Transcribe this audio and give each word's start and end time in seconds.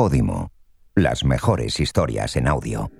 Podimo. 0.00 0.50
Las 0.94 1.24
mejores 1.24 1.78
historias 1.78 2.34
en 2.36 2.48
audio. 2.48 2.90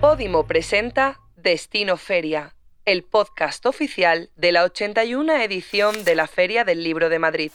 Podimo 0.00 0.48
presenta 0.48 1.20
Destino 1.36 1.96
Feria, 1.96 2.56
el 2.86 3.04
podcast 3.04 3.64
oficial 3.66 4.30
de 4.34 4.50
la 4.50 4.64
81 4.64 5.36
edición 5.36 6.02
de 6.02 6.16
la 6.16 6.26
Feria 6.26 6.64
del 6.64 6.82
Libro 6.82 7.08
de 7.08 7.20
Madrid. 7.20 7.52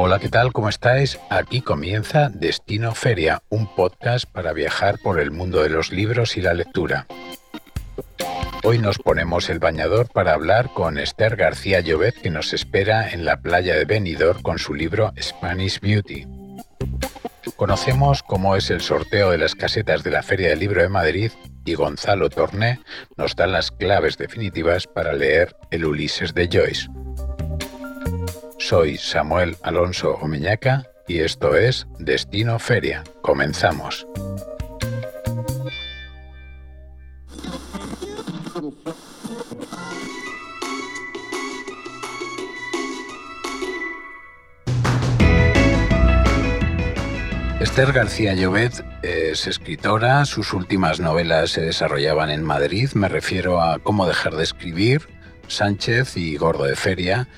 Hola, 0.00 0.20
¿qué 0.20 0.28
tal? 0.28 0.52
¿Cómo 0.52 0.68
estáis? 0.68 1.18
Aquí 1.28 1.60
comienza 1.60 2.28
Destino 2.28 2.94
Feria, 2.94 3.42
un 3.48 3.66
podcast 3.74 4.30
para 4.30 4.52
viajar 4.52 5.00
por 5.02 5.18
el 5.18 5.32
mundo 5.32 5.60
de 5.60 5.70
los 5.70 5.90
libros 5.90 6.36
y 6.36 6.40
la 6.40 6.54
lectura. 6.54 7.08
Hoy 8.62 8.78
nos 8.78 8.98
ponemos 8.98 9.50
el 9.50 9.58
bañador 9.58 10.08
para 10.08 10.34
hablar 10.34 10.72
con 10.72 10.98
Esther 10.98 11.34
García 11.34 11.80
Llobet, 11.80 12.14
que 12.14 12.30
nos 12.30 12.52
espera 12.52 13.10
en 13.10 13.24
la 13.24 13.40
playa 13.40 13.74
de 13.74 13.86
Benidorm 13.86 14.40
con 14.40 14.60
su 14.60 14.72
libro 14.72 15.12
Spanish 15.20 15.80
Beauty. 15.80 16.28
Conocemos 17.56 18.22
cómo 18.22 18.54
es 18.54 18.70
el 18.70 18.80
sorteo 18.80 19.32
de 19.32 19.38
las 19.38 19.56
casetas 19.56 20.04
de 20.04 20.12
la 20.12 20.22
Feria 20.22 20.50
del 20.50 20.60
Libro 20.60 20.80
de 20.80 20.90
Madrid 20.90 21.32
y 21.64 21.74
Gonzalo 21.74 22.30
Torné 22.30 22.78
nos 23.16 23.34
da 23.34 23.48
las 23.48 23.72
claves 23.72 24.16
definitivas 24.16 24.86
para 24.86 25.12
leer 25.12 25.56
el 25.72 25.84
Ulises 25.84 26.34
de 26.34 26.48
Joyce. 26.48 26.86
Soy 28.68 28.98
Samuel 28.98 29.56
Alonso 29.62 30.18
Omeñaca 30.20 30.90
y 31.06 31.20
esto 31.20 31.56
es 31.56 31.86
Destino 31.98 32.58
Feria. 32.58 33.02
Comenzamos. 33.22 34.06
Esther 47.60 47.92
García 47.94 48.34
Llobet 48.34 48.84
es 49.02 49.46
escritora, 49.46 50.26
sus 50.26 50.52
últimas 50.52 51.00
novelas 51.00 51.52
se 51.52 51.62
desarrollaban 51.62 52.28
en 52.28 52.44
Madrid, 52.44 52.90
me 52.92 53.08
refiero 53.08 53.62
a 53.62 53.78
Cómo 53.78 54.06
dejar 54.06 54.36
de 54.36 54.44
escribir, 54.44 55.08
Sánchez 55.46 56.18
y 56.18 56.36
Gordo 56.36 56.64
de 56.64 56.76
Feria, 56.76 57.28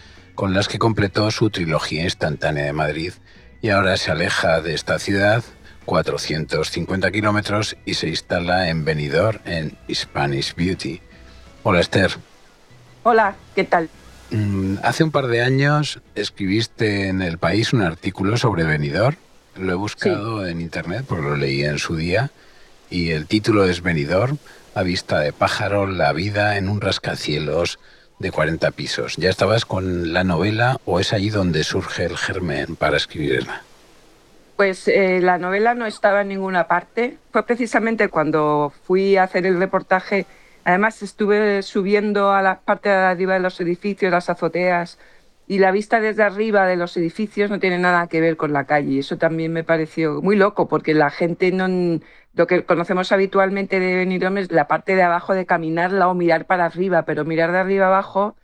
con 0.40 0.54
las 0.54 0.68
que 0.68 0.78
completó 0.78 1.30
su 1.30 1.50
trilogía 1.50 2.02
instantánea 2.02 2.64
de 2.64 2.72
Madrid 2.72 3.12
y 3.60 3.68
ahora 3.68 3.98
se 3.98 4.10
aleja 4.10 4.62
de 4.62 4.72
esta 4.72 4.98
ciudad 4.98 5.44
450 5.84 7.10
kilómetros 7.10 7.76
y 7.84 7.92
se 7.92 8.08
instala 8.08 8.70
en 8.70 8.86
Benidorm 8.86 9.38
en 9.44 9.76
Spanish 9.92 10.54
Beauty. 10.54 11.02
Hola 11.62 11.80
Esther. 11.80 12.12
Hola, 13.02 13.36
¿qué 13.54 13.64
tal? 13.64 13.90
Mm, 14.30 14.76
hace 14.82 15.04
un 15.04 15.10
par 15.10 15.26
de 15.26 15.42
años 15.42 16.00
escribiste 16.14 17.08
en 17.08 17.20
El 17.20 17.36
País 17.36 17.74
un 17.74 17.82
artículo 17.82 18.38
sobre 18.38 18.64
Benidorm. 18.64 19.18
Lo 19.56 19.72
he 19.72 19.76
buscado 19.76 20.46
en 20.46 20.62
internet 20.62 21.04
porque 21.06 21.28
lo 21.28 21.36
leí 21.36 21.64
en 21.64 21.78
su 21.78 21.96
día 21.96 22.30
y 22.88 23.10
el 23.10 23.26
título 23.26 23.66
es 23.66 23.82
Benidorm, 23.82 24.38
a 24.74 24.84
vista 24.84 25.20
de 25.20 25.34
pájaro, 25.34 25.86
la 25.86 26.14
vida 26.14 26.56
en 26.56 26.70
un 26.70 26.80
rascacielos 26.80 27.78
de 28.20 28.30
40 28.30 28.70
pisos. 28.70 29.16
¿Ya 29.16 29.30
estabas 29.30 29.64
con 29.64 30.12
la 30.12 30.22
novela 30.22 30.76
o 30.84 31.00
es 31.00 31.12
allí 31.12 31.30
donde 31.30 31.64
surge 31.64 32.04
el 32.04 32.16
germen 32.16 32.76
para 32.76 32.98
escribirla? 32.98 33.62
Pues 34.56 34.86
eh, 34.88 35.20
la 35.22 35.38
novela 35.38 35.74
no 35.74 35.86
estaba 35.86 36.20
en 36.20 36.28
ninguna 36.28 36.68
parte. 36.68 37.16
Fue 37.32 37.44
precisamente 37.46 38.08
cuando 38.08 38.72
fui 38.84 39.16
a 39.16 39.24
hacer 39.24 39.46
el 39.46 39.58
reportaje. 39.58 40.26
Además 40.64 41.02
estuve 41.02 41.62
subiendo 41.62 42.30
a 42.30 42.42
la 42.42 42.60
parte 42.60 42.90
de 42.90 42.94
arriba 42.94 43.34
de 43.34 43.40
los 43.40 43.58
edificios, 43.58 44.12
las 44.12 44.28
azoteas, 44.28 44.98
y 45.48 45.58
la 45.58 45.72
vista 45.72 45.98
desde 45.98 46.22
arriba 46.22 46.66
de 46.66 46.76
los 46.76 46.96
edificios 46.98 47.50
no 47.50 47.58
tiene 47.58 47.78
nada 47.78 48.06
que 48.06 48.20
ver 48.20 48.36
con 48.36 48.52
la 48.52 48.64
calle. 48.64 48.98
Eso 48.98 49.16
también 49.16 49.52
me 49.52 49.64
pareció 49.64 50.20
muy 50.20 50.36
loco, 50.36 50.68
porque 50.68 50.92
la 50.92 51.08
gente 51.08 51.50
no, 51.52 51.98
lo 52.32 52.46
que 52.46 52.64
conocemos 52.64 53.12
habitualmente 53.12 53.80
de 53.80 53.96
Benidorm 53.96 54.38
es 54.38 54.52
la 54.52 54.68
parte 54.68 54.94
de 54.96 55.02
abajo 55.02 55.34
de 55.34 55.46
caminarla 55.46 56.08
o 56.08 56.14
mirar 56.14 56.46
para 56.46 56.66
arriba, 56.66 57.04
pero 57.04 57.24
mirar 57.24 57.52
de 57.52 57.58
arriba 57.58 57.86
abajo, 57.86 58.36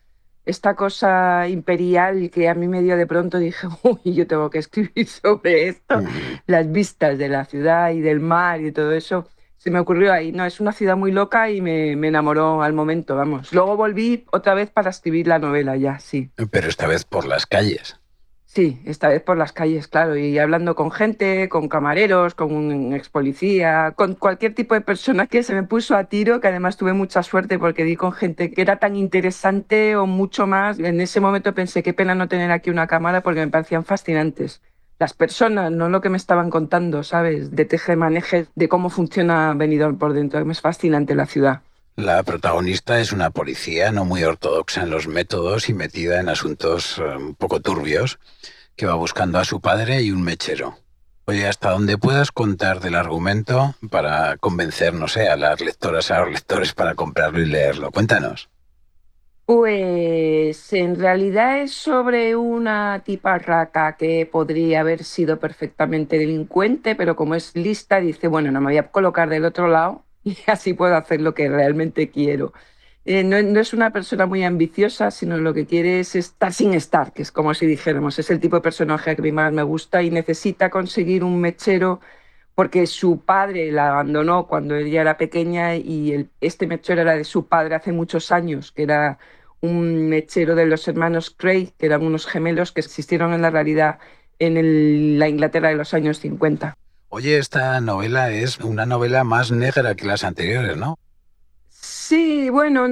esta 0.44 0.74
cosa 0.74 1.48
imperial 1.48 2.30
que 2.30 2.48
a 2.48 2.54
mí 2.54 2.68
me 2.68 2.82
dio 2.82 2.96
de 2.96 3.06
pronto, 3.06 3.38
dije, 3.38 3.66
uy, 3.82 4.14
yo 4.14 4.26
tengo 4.26 4.50
que 4.50 4.58
escribir 4.58 5.06
sobre 5.06 5.68
esto, 5.68 6.02
las 6.46 6.70
vistas 6.70 7.18
de 7.18 7.28
la 7.28 7.44
ciudad 7.44 7.90
y 7.90 8.00
del 8.00 8.20
mar 8.20 8.60
y 8.60 8.72
todo 8.72 8.92
eso, 8.92 9.28
se 9.56 9.70
me 9.70 9.80
ocurrió 9.80 10.12
ahí. 10.12 10.32
No, 10.32 10.44
es 10.44 10.60
una 10.60 10.72
ciudad 10.72 10.96
muy 10.96 11.10
loca 11.10 11.50
y 11.50 11.60
me, 11.60 11.96
me 11.96 12.08
enamoró 12.08 12.62
al 12.62 12.72
momento, 12.72 13.16
vamos. 13.16 13.52
Luego 13.52 13.76
volví 13.76 14.24
otra 14.30 14.54
vez 14.54 14.70
para 14.70 14.90
escribir 14.90 15.26
la 15.26 15.38
novela 15.38 15.76
ya, 15.76 15.98
sí. 15.98 16.30
Pero 16.50 16.68
esta 16.68 16.86
vez 16.86 17.04
por 17.04 17.26
las 17.26 17.46
calles. 17.46 17.98
Sí, 18.56 18.80
esta 18.86 19.08
vez 19.08 19.22
por 19.22 19.36
las 19.36 19.52
calles, 19.52 19.86
claro, 19.86 20.16
y 20.16 20.38
hablando 20.38 20.74
con 20.74 20.90
gente, 20.90 21.46
con 21.50 21.68
camareros, 21.68 22.34
con 22.34 22.54
un 22.54 22.94
ex 22.94 23.10
policía, 23.10 23.92
con 23.94 24.14
cualquier 24.14 24.54
tipo 24.54 24.72
de 24.72 24.80
persona 24.80 25.26
que 25.26 25.42
se 25.42 25.52
me 25.54 25.62
puso 25.62 25.94
a 25.94 26.04
tiro, 26.04 26.40
que 26.40 26.48
además 26.48 26.78
tuve 26.78 26.94
mucha 26.94 27.22
suerte 27.22 27.58
porque 27.58 27.84
di 27.84 27.96
con 27.96 28.12
gente 28.12 28.50
que 28.50 28.62
era 28.62 28.78
tan 28.78 28.96
interesante 28.96 29.94
o 29.96 30.06
mucho 30.06 30.46
más. 30.46 30.78
En 30.78 31.02
ese 31.02 31.20
momento 31.20 31.54
pensé, 31.54 31.82
qué 31.82 31.92
pena 31.92 32.14
no 32.14 32.28
tener 32.28 32.50
aquí 32.50 32.70
una 32.70 32.86
cámara 32.86 33.20
porque 33.22 33.40
me 33.40 33.48
parecían 33.48 33.84
fascinantes. 33.84 34.62
Las 34.98 35.12
personas, 35.12 35.70
no 35.70 35.90
lo 35.90 36.00
que 36.00 36.08
me 36.08 36.16
estaban 36.16 36.48
contando, 36.48 37.02
¿sabes? 37.02 37.50
De 37.50 37.66
teje-maneje, 37.66 38.46
de 38.54 38.68
cómo 38.70 38.88
funciona 38.88 39.52
Benidorm 39.52 39.98
por 39.98 40.14
dentro. 40.14 40.50
Es 40.50 40.62
fascinante 40.62 41.14
la 41.14 41.26
ciudad. 41.26 41.65
La 41.96 42.22
protagonista 42.24 43.00
es 43.00 43.10
una 43.10 43.30
policía 43.30 43.90
no 43.90 44.04
muy 44.04 44.22
ortodoxa 44.22 44.82
en 44.82 44.90
los 44.90 45.08
métodos 45.08 45.70
y 45.70 45.74
metida 45.74 46.20
en 46.20 46.28
asuntos 46.28 46.98
eh, 46.98 47.16
un 47.16 47.34
poco 47.34 47.60
turbios, 47.60 48.18
que 48.76 48.84
va 48.84 48.94
buscando 48.96 49.38
a 49.38 49.46
su 49.46 49.62
padre 49.62 50.02
y 50.02 50.10
un 50.10 50.22
mechero. 50.22 50.76
Oye, 51.24 51.48
hasta 51.48 51.70
donde 51.70 51.96
puedas 51.96 52.32
contar 52.32 52.80
del 52.80 52.96
argumento 52.96 53.74
para 53.90 54.36
convencer, 54.36 54.92
no 54.92 55.08
sé, 55.08 55.30
a 55.30 55.36
las 55.36 55.62
lectoras, 55.62 56.10
a 56.10 56.20
los 56.20 56.32
lectores 56.32 56.74
para 56.74 56.94
comprarlo 56.94 57.40
y 57.40 57.46
leerlo. 57.46 57.90
Cuéntanos. 57.90 58.50
Pues 59.46 60.72
en 60.74 60.96
realidad 60.96 61.60
es 61.60 61.72
sobre 61.72 62.36
una 62.36 63.00
tipa 63.06 63.38
raca 63.38 63.96
que 63.96 64.28
podría 64.30 64.80
haber 64.80 65.02
sido 65.02 65.38
perfectamente 65.38 66.18
delincuente, 66.18 66.94
pero 66.94 67.16
como 67.16 67.34
es 67.34 67.56
lista, 67.56 68.00
dice, 68.00 68.28
bueno, 68.28 68.52
no 68.52 68.60
me 68.60 68.66
voy 68.66 68.78
a 68.78 68.90
colocar 68.90 69.30
del 69.30 69.46
otro 69.46 69.68
lado 69.68 70.05
y 70.34 70.36
así 70.48 70.74
puedo 70.74 70.96
hacer 70.96 71.20
lo 71.20 71.34
que 71.34 71.48
realmente 71.48 72.10
quiero. 72.10 72.52
Eh, 73.04 73.22
no, 73.24 73.36
es 73.38 73.72
una 73.72 73.92
persona 73.92 74.26
muy 74.26 74.42
ambiciosa, 74.44 75.10
sino 75.12 75.38
lo 75.38 75.54
que 75.54 75.66
quiere 75.66 76.00
es 76.00 76.16
estar 76.16 76.52
sin 76.52 76.74
estar, 76.74 77.12
que 77.12 77.22
es 77.22 77.30
como 77.32 77.54
si 77.54 77.66
dijéramos, 77.66 78.18
es 78.18 78.30
el 78.30 78.40
tipo 78.40 78.56
de 78.56 78.62
personaje 78.62 79.14
que 79.14 79.22
a 79.22 79.24
mí 79.24 79.32
más 79.32 79.52
me 79.52 79.62
gusta 79.62 80.02
y 80.02 80.10
necesita 80.10 80.70
conseguir 80.70 81.22
un 81.24 81.40
mechero 81.40 82.00
porque 82.56 82.86
su 82.86 83.20
padre 83.20 83.70
la 83.72 83.90
abandonó 83.90 84.46
cuando 84.48 84.76
ella 84.76 85.02
era 85.02 85.18
pequeña 85.18 85.76
y 85.76 86.28
este 86.40 86.66
mechero 86.66 87.02
era 87.02 87.16
de 87.16 87.24
su 87.24 87.46
padre 87.48 87.76
hace 87.76 87.92
muchos 87.92 88.32
años, 88.32 88.72
que 88.72 88.84
era 88.84 89.18
un 89.60 90.08
mechero 90.08 90.54
de 90.56 90.66
los 90.66 90.88
hermanos 90.88 91.30
Craig, 91.30 91.72
que 91.78 91.86
eran 91.86 92.02
unos 92.04 92.26
gemelos 92.26 92.72
que 92.72 92.80
existieron 92.80 93.32
en 93.34 93.42
la 93.42 93.50
realidad 93.50 93.98
en 94.38 95.18
la 95.18 95.28
Inglaterra 95.28 95.68
de 95.70 95.76
los 95.76 95.94
años 95.94 96.18
50. 96.20 96.76
Oye, 97.08 97.38
esta 97.38 97.80
novela 97.80 98.30
es 98.30 98.58
una 98.58 98.84
novela 98.84 99.24
más 99.24 99.52
negra 99.52 99.94
que 99.94 100.06
las 100.06 100.24
anteriores, 100.24 100.76
¿no? 100.76 100.98
Sí, 101.68 102.50
bueno, 102.50 102.86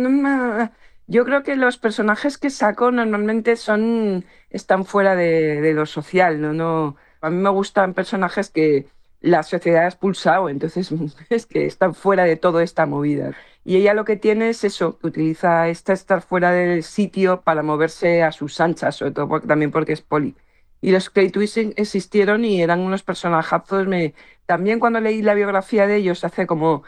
yo 1.06 1.24
creo 1.24 1.42
que 1.42 1.56
los 1.56 1.78
personajes 1.78 2.38
que 2.38 2.50
saco 2.50 2.90
normalmente 2.90 3.56
son 3.56 4.24
están 4.50 4.84
fuera 4.84 5.16
de, 5.16 5.72
lo 5.74 5.84
social, 5.86 6.40
¿no? 6.40 6.52
no 6.52 6.96
A 7.20 7.30
mí 7.30 7.36
me 7.36 7.50
gustan 7.50 7.94
personajes 7.94 8.50
que 8.50 8.86
la 9.20 9.42
sociedad 9.42 9.84
ha 9.84 9.88
expulsado, 9.88 10.48
entonces 10.48 10.90
es 11.30 11.46
que 11.46 11.66
están 11.66 11.94
fuera 11.94 12.24
de 12.24 12.36
toda 12.36 12.62
esta 12.62 12.86
movida. 12.86 13.32
Y 13.64 13.76
ella 13.76 13.94
lo 13.94 14.04
que 14.04 14.16
tiene 14.16 14.50
es 14.50 14.62
eso, 14.64 14.98
que 14.98 15.08
utiliza 15.08 15.68
esta 15.68 15.92
estar 15.92 16.22
fuera 16.22 16.52
del 16.52 16.82
sitio 16.82 17.40
para 17.40 17.62
moverse 17.62 18.22
a 18.22 18.32
sus 18.32 18.60
anchas, 18.60 18.96
sobre 18.96 19.12
todo 19.12 19.40
también 19.40 19.70
porque 19.70 19.94
es 19.94 20.02
poli. 20.02 20.34
Y 20.84 20.90
los 20.90 21.08
Clay 21.08 21.32
existieron 21.76 22.44
y 22.44 22.60
eran 22.60 22.80
unos 22.80 23.02
personajazos. 23.02 23.86
También 24.44 24.80
cuando 24.80 25.00
leí 25.00 25.22
la 25.22 25.32
biografía 25.32 25.86
de 25.86 25.96
ellos 25.96 26.24
hace 26.24 26.46
como 26.46 26.82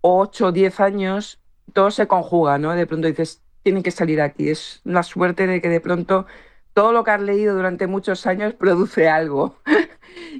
8 0.00 0.46
o 0.46 0.52
10 0.52 0.80
años, 0.80 1.38
todo 1.74 1.90
se 1.90 2.06
conjuga, 2.06 2.56
¿no? 2.56 2.72
De 2.72 2.86
pronto 2.86 3.08
dices, 3.08 3.42
tienen 3.62 3.82
que 3.82 3.90
salir 3.90 4.22
aquí. 4.22 4.48
Es 4.48 4.80
la 4.84 5.02
suerte 5.02 5.46
de 5.46 5.60
que 5.60 5.68
de 5.68 5.82
pronto 5.82 6.24
todo 6.72 6.92
lo 6.92 7.04
que 7.04 7.10
has 7.10 7.20
leído 7.20 7.54
durante 7.54 7.86
muchos 7.86 8.26
años 8.26 8.54
produce 8.58 9.06
algo. 9.06 9.60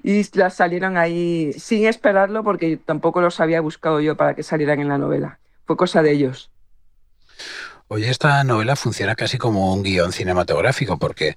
y 0.02 0.22
las 0.38 0.54
salieron 0.54 0.96
ahí 0.96 1.52
sin 1.52 1.84
esperarlo 1.84 2.44
porque 2.44 2.78
tampoco 2.78 3.20
los 3.20 3.40
había 3.40 3.60
buscado 3.60 4.00
yo 4.00 4.16
para 4.16 4.34
que 4.34 4.42
salieran 4.42 4.80
en 4.80 4.88
la 4.88 4.96
novela. 4.96 5.38
Fue 5.66 5.76
cosa 5.76 6.02
de 6.02 6.12
ellos. 6.12 6.50
Oye, 7.88 8.08
esta 8.08 8.42
novela 8.42 8.74
funciona 8.74 9.14
casi 9.14 9.36
como 9.36 9.72
un 9.72 9.82
guion 9.82 10.12
cinematográfico 10.12 10.98
porque 10.98 11.36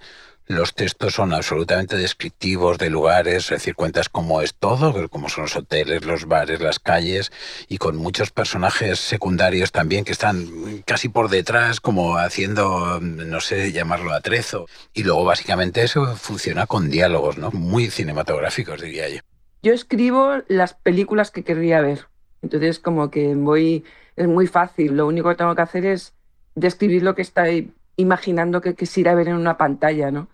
los 0.50 0.74
textos 0.74 1.14
son 1.14 1.32
absolutamente 1.32 1.96
descriptivos 1.96 2.80
de 2.80 2.90
lugares, 2.90 3.46
es 3.46 3.50
decir, 3.50 3.76
cuentas 3.76 4.10
cómo 4.10 4.42
es 4.42 4.56
todo, 4.56 5.08
cómo 5.08 5.30
son 5.30 5.44
los 5.44 5.56
hoteles, 5.56 6.06
los 6.06 6.26
bares, 6.26 6.60
las 6.60 6.80
calles, 6.80 7.32
y 7.68 7.78
con 7.78 7.96
muchos 7.96 8.32
personajes 8.32 9.00
secundarios 9.00 9.72
también 9.72 10.04
que 10.04 10.12
están 10.12 10.48
casi 10.88 11.08
por 11.08 11.30
detrás, 11.30 11.80
como 11.80 12.18
haciendo, 12.18 13.00
no 13.00 13.40
sé, 13.42 13.72
llamarlo 13.72 14.12
atrezo. 14.12 14.66
Y 14.92 15.04
luego 15.04 15.24
básicamente 15.24 15.84
eso 15.84 16.16
funciona 16.16 16.66
con 16.66 16.90
diálogos, 16.90 17.38
¿no? 17.38 17.52
Muy 17.52 17.92
cinematográficos, 17.92 18.82
diría 18.82 19.08
yo. 19.08 19.20
Yo 19.62 19.74
escribo 19.74 20.40
las 20.48 20.74
películas 20.74 21.30
que 21.30 21.44
querría 21.44 21.80
ver. 21.82 22.08
Entonces, 22.42 22.80
como 22.80 23.12
que 23.12 23.36
voy, 23.36 23.84
es 24.16 24.28
muy 24.28 24.48
fácil. 24.48 24.98
Lo 24.98 25.06
único 25.06 25.30
que 25.30 25.36
tengo 25.36 25.54
que 25.54 25.62
hacer 25.62 25.86
es 25.86 26.14
describir 26.56 27.04
lo 27.04 27.14
que 27.14 27.22
estoy 27.22 27.72
imaginando 27.98 28.62
que 28.62 28.74
quisiera 28.74 29.14
ver 29.14 29.28
en 29.28 29.36
una 29.36 29.56
pantalla, 29.56 30.10
¿no? 30.10 30.28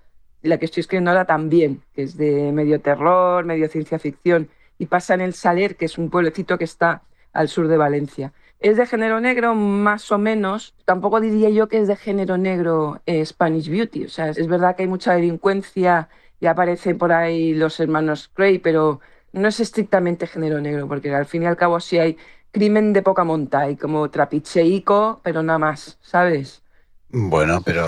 La 0.46 0.58
que 0.58 0.66
estoy 0.66 0.82
escribiendo 0.82 1.12
ahora 1.12 1.26
también, 1.26 1.82
que 1.94 2.04
es 2.04 2.18
de 2.18 2.52
medio 2.52 2.80
terror, 2.80 3.46
medio 3.46 3.68
ciencia 3.68 4.00
ficción, 4.00 4.50
y 4.78 4.88
pasa 4.88 5.14
en 5.14 5.22
el 5.22 5.34
Saler, 5.34 5.76
que 5.76 5.86
es 5.86 5.98
un 5.98 6.10
pueblecito 6.10 6.58
que 6.58 6.66
está 6.66 7.02
al 7.34 7.50
sur 7.50 7.68
de 7.68 7.78
Valencia. 7.78 8.34
Es 8.60 8.78
de 8.78 8.86
género 8.86 9.20
negro, 9.20 9.54
más 9.54 10.12
o 10.12 10.18
menos. 10.18 10.74
Tampoco 10.86 11.20
diría 11.20 11.50
yo 11.50 11.68
que 11.68 11.80
es 11.80 11.88
de 11.88 11.96
género 11.96 12.38
negro 12.38 13.02
eh, 13.06 13.26
Spanish 13.26 13.70
Beauty. 13.70 14.06
O 14.06 14.10
sea, 14.10 14.30
es 14.30 14.48
verdad 14.48 14.76
que 14.76 14.84
hay 14.84 14.90
mucha 14.90 15.14
delincuencia 15.14 16.10
y 16.40 16.48
aparecen 16.48 16.98
por 16.98 17.12
ahí 17.12 17.54
los 17.54 17.80
hermanos 17.80 18.30
Cray, 18.34 18.60
pero 18.60 19.02
no 19.34 19.48
es 19.48 19.60
estrictamente 19.60 20.28
género 20.28 20.62
negro, 20.62 20.88
porque 20.88 21.14
al 21.14 21.26
fin 21.26 21.44
y 21.44 21.46
al 21.46 21.58
cabo 21.58 21.80
sí 21.80 21.98
hay 21.98 22.18
crimen 22.52 22.94
de 22.94 23.02
poca 23.02 23.24
monta, 23.24 23.62
hay 23.62 23.76
como 23.76 24.10
trapicheico, 24.10 25.20
pero 25.24 25.44
nada 25.44 25.60
más, 25.60 25.98
¿sabes? 26.02 26.64
Bueno, 27.10 27.62
pero 27.62 27.86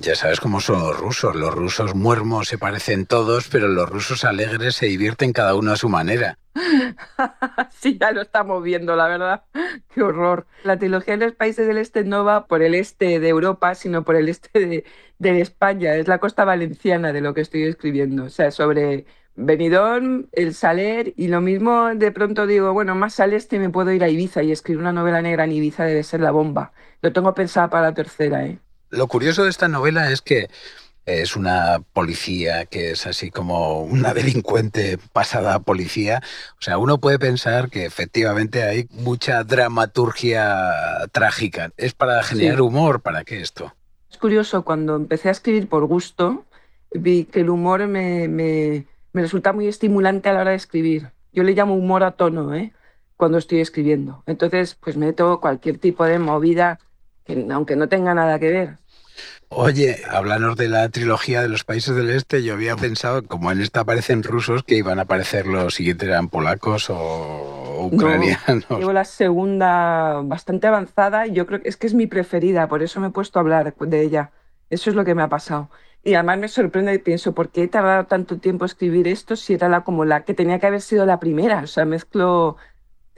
ya 0.00 0.14
sabes 0.14 0.40
cómo 0.40 0.60
son 0.60 0.80
los 0.80 0.98
rusos. 0.98 1.34
Los 1.34 1.54
rusos 1.54 1.94
muermos 1.94 2.48
se 2.48 2.58
parecen 2.58 3.06
todos, 3.06 3.48
pero 3.48 3.68
los 3.68 3.88
rusos 3.88 4.24
alegres 4.24 4.76
se 4.76 4.86
divierten 4.86 5.32
cada 5.32 5.54
uno 5.54 5.72
a 5.72 5.76
su 5.76 5.88
manera. 5.88 6.38
sí, 7.80 7.98
ya 8.00 8.12
lo 8.12 8.22
estamos 8.22 8.62
viendo, 8.62 8.96
la 8.96 9.08
verdad. 9.08 9.44
Qué 9.92 10.02
horror. 10.02 10.46
La 10.62 10.78
trilogía 10.78 11.16
de 11.16 11.26
los 11.26 11.34
países 11.34 11.66
del 11.66 11.78
este 11.78 12.04
no 12.04 12.24
va 12.24 12.46
por 12.46 12.62
el 12.62 12.74
este 12.74 13.18
de 13.20 13.28
Europa, 13.28 13.74
sino 13.74 14.04
por 14.04 14.16
el 14.16 14.28
este 14.28 14.84
de, 15.18 15.40
España. 15.40 15.94
Es 15.94 16.08
la 16.08 16.18
costa 16.18 16.44
valenciana 16.44 17.12
de 17.12 17.20
lo 17.20 17.34
que 17.34 17.40
estoy 17.40 17.64
escribiendo. 17.64 18.24
O 18.24 18.30
sea, 18.30 18.50
sobre 18.50 19.06
Benidorm, 19.36 20.28
el 20.32 20.54
Saler, 20.54 21.14
y 21.16 21.28
lo 21.28 21.40
mismo 21.40 21.94
de 21.94 22.12
pronto 22.12 22.46
digo, 22.46 22.72
bueno, 22.72 22.94
más 22.94 23.18
al 23.20 23.32
este 23.32 23.58
me 23.58 23.70
puedo 23.70 23.92
ir 23.92 24.04
a 24.04 24.08
Ibiza 24.08 24.42
y 24.42 24.52
escribir 24.52 24.80
una 24.80 24.92
novela 24.92 25.22
negra 25.22 25.44
en 25.44 25.52
Ibiza 25.52 25.84
debe 25.84 26.02
ser 26.02 26.20
la 26.20 26.30
bomba. 26.30 26.72
Lo 27.02 27.12
tengo 27.12 27.34
pensado 27.34 27.70
para 27.70 27.88
la 27.88 27.94
tercera, 27.94 28.46
¿eh? 28.46 28.58
Lo 28.90 29.08
curioso 29.08 29.44
de 29.44 29.50
esta 29.50 29.68
novela 29.68 30.10
es 30.10 30.22
que 30.22 30.48
es 31.06 31.36
una 31.36 31.82
policía 31.92 32.64
que 32.64 32.92
es 32.92 33.06
así 33.06 33.30
como 33.30 33.82
una 33.82 34.14
delincuente 34.14 34.98
pasada 35.12 35.54
a 35.54 35.60
policía. 35.60 36.22
O 36.58 36.62
sea, 36.62 36.78
uno 36.78 36.98
puede 36.98 37.18
pensar 37.18 37.70
que 37.70 37.84
efectivamente 37.84 38.62
hay 38.62 38.88
mucha 38.90 39.44
dramaturgia 39.44 40.72
trágica. 41.12 41.70
¿Es 41.76 41.92
para 41.92 42.22
generar 42.22 42.62
humor? 42.62 43.00
¿Para 43.00 43.24
qué 43.24 43.40
esto? 43.40 43.74
Es 44.10 44.18
curioso, 44.18 44.64
cuando 44.64 44.96
empecé 44.96 45.28
a 45.28 45.32
escribir 45.32 45.68
por 45.68 45.84
gusto, 45.86 46.44
vi 46.92 47.24
que 47.24 47.40
el 47.40 47.50
humor 47.50 47.86
me, 47.86 48.28
me, 48.28 48.86
me 49.12 49.22
resulta 49.22 49.52
muy 49.52 49.66
estimulante 49.66 50.28
a 50.28 50.32
la 50.32 50.40
hora 50.40 50.50
de 50.52 50.56
escribir. 50.56 51.10
Yo 51.32 51.42
le 51.42 51.52
llamo 51.52 51.74
humor 51.74 52.04
a 52.04 52.12
tono, 52.12 52.54
¿eh? 52.54 52.72
cuando 53.16 53.38
estoy 53.38 53.60
escribiendo. 53.60 54.22
Entonces, 54.26 54.76
pues 54.76 54.96
meto 54.96 55.40
cualquier 55.40 55.78
tipo 55.78 56.04
de 56.04 56.18
movida 56.18 56.78
aunque 57.50 57.76
no 57.76 57.88
tenga 57.88 58.14
nada 58.14 58.38
que 58.38 58.50
ver. 58.50 58.78
Oye, 59.48 60.02
háblanos 60.10 60.56
de 60.56 60.68
la 60.68 60.88
trilogía 60.88 61.40
de 61.42 61.48
los 61.48 61.64
países 61.64 61.94
del 61.94 62.10
este. 62.10 62.42
Yo 62.42 62.54
había 62.54 62.76
pensado, 62.76 63.22
como 63.22 63.52
en 63.52 63.60
esta 63.60 63.80
aparecen 63.80 64.22
rusos, 64.22 64.64
que 64.64 64.76
iban 64.76 64.98
a 64.98 65.02
aparecer 65.02 65.46
los 65.46 65.74
siguientes 65.74 66.08
eran 66.08 66.28
polacos 66.28 66.90
o 66.90 67.86
ucranianos. 67.86 68.68
No, 68.68 68.92
la 68.92 69.04
segunda 69.04 70.20
bastante 70.24 70.66
avanzada 70.66 71.26
y 71.26 71.32
yo 71.32 71.46
creo 71.46 71.62
que 71.62 71.68
es 71.68 71.76
que 71.76 71.86
es 71.86 71.94
mi 71.94 72.06
preferida, 72.06 72.68
por 72.68 72.82
eso 72.82 73.00
me 73.00 73.08
he 73.08 73.10
puesto 73.10 73.38
a 73.38 73.42
hablar 73.42 73.74
de 73.76 74.02
ella. 74.02 74.32
Eso 74.70 74.90
es 74.90 74.96
lo 74.96 75.04
que 75.04 75.14
me 75.14 75.22
ha 75.22 75.28
pasado. 75.28 75.70
Y 76.02 76.14
además 76.14 76.38
me 76.38 76.48
sorprende 76.48 76.92
y 76.92 76.98
pienso, 76.98 77.32
¿por 77.32 77.50
qué 77.50 77.62
he 77.62 77.68
tardado 77.68 78.06
tanto 78.06 78.38
tiempo 78.38 78.64
escribir 78.64 79.08
esto 79.08 79.36
si 79.36 79.54
era 79.54 79.68
la, 79.68 79.84
como 79.84 80.04
la 80.04 80.24
que 80.24 80.34
tenía 80.34 80.58
que 80.58 80.66
haber 80.66 80.82
sido 80.82 81.06
la 81.06 81.20
primera? 81.20 81.60
O 81.60 81.66
sea, 81.66 81.84
mezclo 81.84 82.56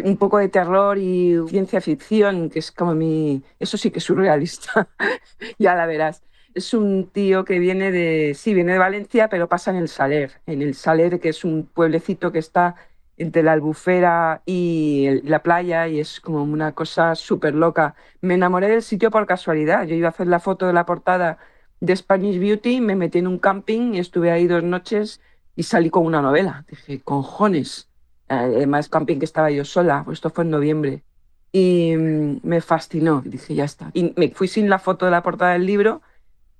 un 0.04 0.16
poco 0.16 0.38
de 0.38 0.48
terror 0.48 0.98
y 0.98 1.36
ciencia 1.48 1.80
ficción, 1.80 2.50
que 2.50 2.58
es 2.58 2.70
como 2.72 2.94
mi... 2.94 3.42
Eso 3.58 3.76
sí 3.76 3.90
que 3.90 3.98
es 3.98 4.04
surrealista, 4.04 4.88
ya 5.58 5.74
la 5.74 5.86
verás. 5.86 6.22
Es 6.54 6.74
un 6.74 7.08
tío 7.10 7.44
que 7.44 7.58
viene 7.58 7.90
de... 7.92 8.34
Sí, 8.34 8.54
viene 8.54 8.72
de 8.72 8.78
Valencia, 8.78 9.28
pero 9.28 9.48
pasa 9.48 9.70
en 9.70 9.76
el 9.76 9.88
Saler. 9.88 10.32
En 10.46 10.62
el 10.62 10.74
Saler, 10.74 11.20
que 11.20 11.30
es 11.30 11.44
un 11.44 11.66
pueblecito 11.66 12.32
que 12.32 12.38
está 12.38 12.76
entre 13.18 13.42
la 13.42 13.52
albufera 13.52 14.42
y 14.44 15.20
la 15.22 15.42
playa 15.42 15.88
y 15.88 16.00
es 16.00 16.20
como 16.20 16.42
una 16.42 16.72
cosa 16.72 17.14
súper 17.14 17.54
loca. 17.54 17.94
Me 18.20 18.34
enamoré 18.34 18.68
del 18.68 18.82
sitio 18.82 19.10
por 19.10 19.26
casualidad. 19.26 19.86
Yo 19.86 19.94
iba 19.94 20.08
a 20.08 20.10
hacer 20.10 20.26
la 20.26 20.40
foto 20.40 20.66
de 20.66 20.72
la 20.72 20.86
portada 20.86 21.38
de 21.80 21.96
Spanish 21.96 22.38
Beauty, 22.38 22.80
me 22.80 22.96
metí 22.96 23.18
en 23.18 23.26
un 23.26 23.38
camping 23.38 23.94
y 23.94 23.98
estuve 23.98 24.30
ahí 24.30 24.46
dos 24.46 24.62
noches 24.62 25.20
y 25.54 25.62
salí 25.64 25.90
con 25.90 26.06
una 26.06 26.22
novela. 26.22 26.64
Dije, 26.68 27.00
cojones, 27.00 27.88
además 28.28 28.88
camping 28.88 29.18
que 29.18 29.24
estaba 29.24 29.50
yo 29.50 29.64
sola, 29.64 30.02
pues 30.04 30.16
esto 30.18 30.30
fue 30.30 30.44
en 30.44 30.50
noviembre. 30.50 31.02
Y 31.52 31.94
mm, 31.96 32.40
me 32.42 32.60
fascinó, 32.60 33.22
dije, 33.24 33.54
ya 33.54 33.64
está. 33.64 33.90
Y 33.94 34.12
me 34.16 34.30
fui 34.30 34.48
sin 34.48 34.68
la 34.68 34.78
foto 34.78 35.04
de 35.06 35.12
la 35.12 35.22
portada 35.22 35.52
del 35.52 35.66
libro, 35.66 36.02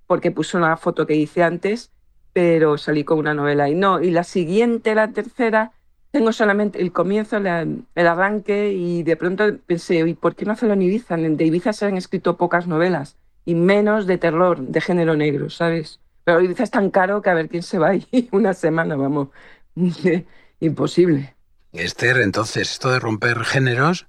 porque 0.06 0.30
puse 0.30 0.56
una 0.56 0.76
foto 0.76 1.06
que 1.06 1.14
hice 1.14 1.42
antes, 1.42 1.90
pero 2.32 2.78
salí 2.78 3.04
con 3.04 3.18
una 3.18 3.34
novela. 3.34 3.68
Y 3.68 3.74
no, 3.74 4.00
y 4.00 4.10
la 4.10 4.24
siguiente, 4.24 4.94
la 4.94 5.12
tercera, 5.12 5.72
tengo 6.10 6.32
solamente 6.32 6.80
el 6.80 6.92
comienzo, 6.92 7.36
el 7.36 8.06
arranque, 8.06 8.72
y 8.72 9.02
de 9.02 9.16
pronto 9.16 9.44
pensé, 9.66 9.98
¿y 9.98 10.14
por 10.14 10.34
qué 10.34 10.44
no 10.44 10.52
hacerlo 10.52 10.74
en 10.74 10.82
Ibiza? 10.82 11.16
De 11.16 11.44
Ibiza 11.44 11.72
se 11.72 11.86
han 11.86 11.96
escrito 11.96 12.36
pocas 12.36 12.66
novelas, 12.66 13.16
y 13.44 13.54
menos 13.54 14.06
de 14.06 14.18
terror, 14.18 14.60
de 14.60 14.80
género 14.80 15.16
negro, 15.16 15.50
¿sabes? 15.50 16.00
Pero 16.24 16.40
Ibiza 16.40 16.64
es 16.64 16.70
tan 16.70 16.90
caro 16.90 17.22
que 17.22 17.30
a 17.30 17.34
ver 17.34 17.48
quién 17.48 17.62
se 17.62 17.78
va 17.78 17.88
ahí 17.90 18.06
una 18.32 18.54
semana, 18.54 18.96
vamos. 18.96 19.28
Imposible. 20.60 21.35
Esther, 21.78 22.18
entonces, 22.18 22.70
esto 22.72 22.90
de 22.90 22.98
romper 22.98 23.44
géneros, 23.44 24.06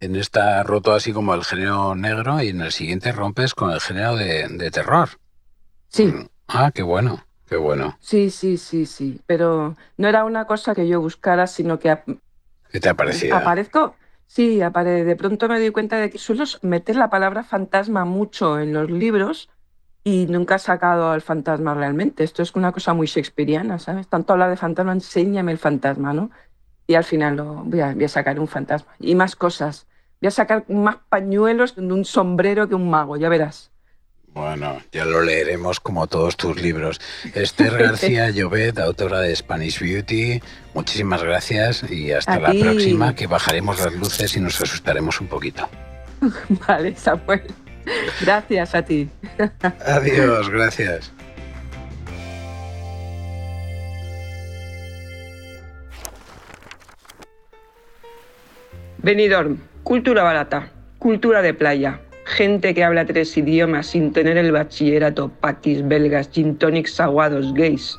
en 0.00 0.16
esta 0.16 0.62
roto 0.64 0.92
así 0.92 1.12
como 1.12 1.32
el 1.34 1.44
género 1.44 1.94
negro 1.94 2.42
y 2.42 2.48
en 2.48 2.60
el 2.60 2.72
siguiente 2.72 3.12
rompes 3.12 3.54
con 3.54 3.70
el 3.70 3.80
género 3.80 4.16
de, 4.16 4.70
terror. 4.72 5.10
Sí. 5.88 6.06
Mm. 6.06 6.28
Ah, 6.48 6.72
qué 6.74 6.82
bueno, 6.82 7.24
qué 7.48 7.56
bueno. 7.56 7.96
Sí, 8.00 8.30
sí, 8.30 8.56
sí, 8.56 8.84
sí. 8.84 9.20
Pero 9.26 9.76
no 9.96 10.08
era 10.08 10.24
una 10.24 10.46
cosa 10.46 10.74
que 10.74 10.88
yo 10.88 11.00
buscara, 11.00 11.46
sino 11.46 11.78
que... 11.78 11.96
¿Qué 12.70 12.80
te 12.80 12.88
aparecía? 12.88 13.36
Aparezco, 13.36 13.94
sí, 14.26 14.60
apare... 14.60 15.04
de 15.04 15.16
pronto 15.16 15.48
me 15.48 15.60
doy 15.60 15.70
cuenta 15.70 15.98
de 15.98 16.10
que 16.10 16.18
suelo 16.18 16.44
meter 16.62 16.96
la 16.96 17.08
palabra 17.08 17.44
fantasma 17.44 18.04
mucho 18.04 18.58
en 18.58 18.72
los 18.72 18.90
libros 18.90 19.48
y 20.04 20.26
nunca 20.26 20.56
he 20.56 20.58
sacado 20.58 21.10
al 21.10 21.22
fantasma 21.22 21.74
realmente. 21.74 22.24
Esto 22.24 22.42
es 22.42 22.54
una 22.56 22.72
cosa 22.72 22.92
muy 22.92 23.06
shakespeariana, 23.06 23.78
¿sabes? 23.78 24.08
Tanto 24.08 24.32
hablar 24.32 24.50
de 24.50 24.56
fantasma, 24.56 24.92
enséñame 24.92 25.52
el 25.52 25.58
fantasma, 25.58 26.12
¿no? 26.12 26.30
Y 26.86 26.94
al 26.94 27.04
final 27.04 27.36
lo, 27.36 27.64
voy, 27.64 27.80
a, 27.80 28.08
sacar 28.08 28.38
un 28.38 28.48
fantasma 28.48 28.92
y 28.98 29.14
más 29.14 29.36
cosas. 29.36 29.86
Voy 30.20 30.28
a 30.28 30.30
sacar 30.30 30.64
más 30.68 30.96
pañuelos 31.08 31.76
de 31.76 31.82
un 31.82 32.04
sombrero 32.04 32.68
que 32.68 32.74
un 32.74 32.88
mago, 32.90 33.16
ya 33.16 33.28
verás. 33.28 33.70
Bueno, 34.34 34.80
ya 34.92 35.04
lo 35.04 35.20
leeremos 35.20 35.78
como 35.78 36.06
todos 36.06 36.36
tus 36.36 36.60
libros. 36.60 37.00
Esther 37.34 37.76
García 37.76 38.30
Llobet, 38.34 38.78
autora 38.78 39.20
de 39.20 39.36
Spanish 39.36 39.78
Beauty, 39.78 40.40
muchísimas 40.74 41.22
gracias 41.22 41.84
y 41.90 42.12
hasta 42.12 42.40
la 42.40 42.52
próxima, 42.52 43.14
que 43.14 43.26
bajaremos 43.26 43.78
las 43.80 43.92
luces 43.92 44.36
y 44.36 44.40
nos 44.40 44.60
asustaremos 44.60 45.20
un 45.20 45.26
poquito. 45.26 45.68
Vale, 46.66 46.96
Samuel. 46.96 47.42
Gracias 48.20 48.74
a 48.74 48.82
ti. 48.82 49.10
Adiós, 49.84 50.48
gracias. 50.48 51.12
Benidorm, 59.02 59.58
cultura 59.82 60.22
barata, 60.22 60.70
cultura 61.00 61.42
de 61.42 61.52
playa, 61.52 61.98
gente 62.24 62.72
que 62.72 62.84
habla 62.84 63.04
tres 63.04 63.36
idiomas 63.36 63.88
sin 63.88 64.12
tener 64.12 64.36
el 64.36 64.52
bachillerato, 64.52 65.28
paquis, 65.28 65.84
belgas, 65.88 66.30
gin 66.30 66.56
tonics 66.56 67.00
aguados, 67.00 67.52
gays. 67.52 67.98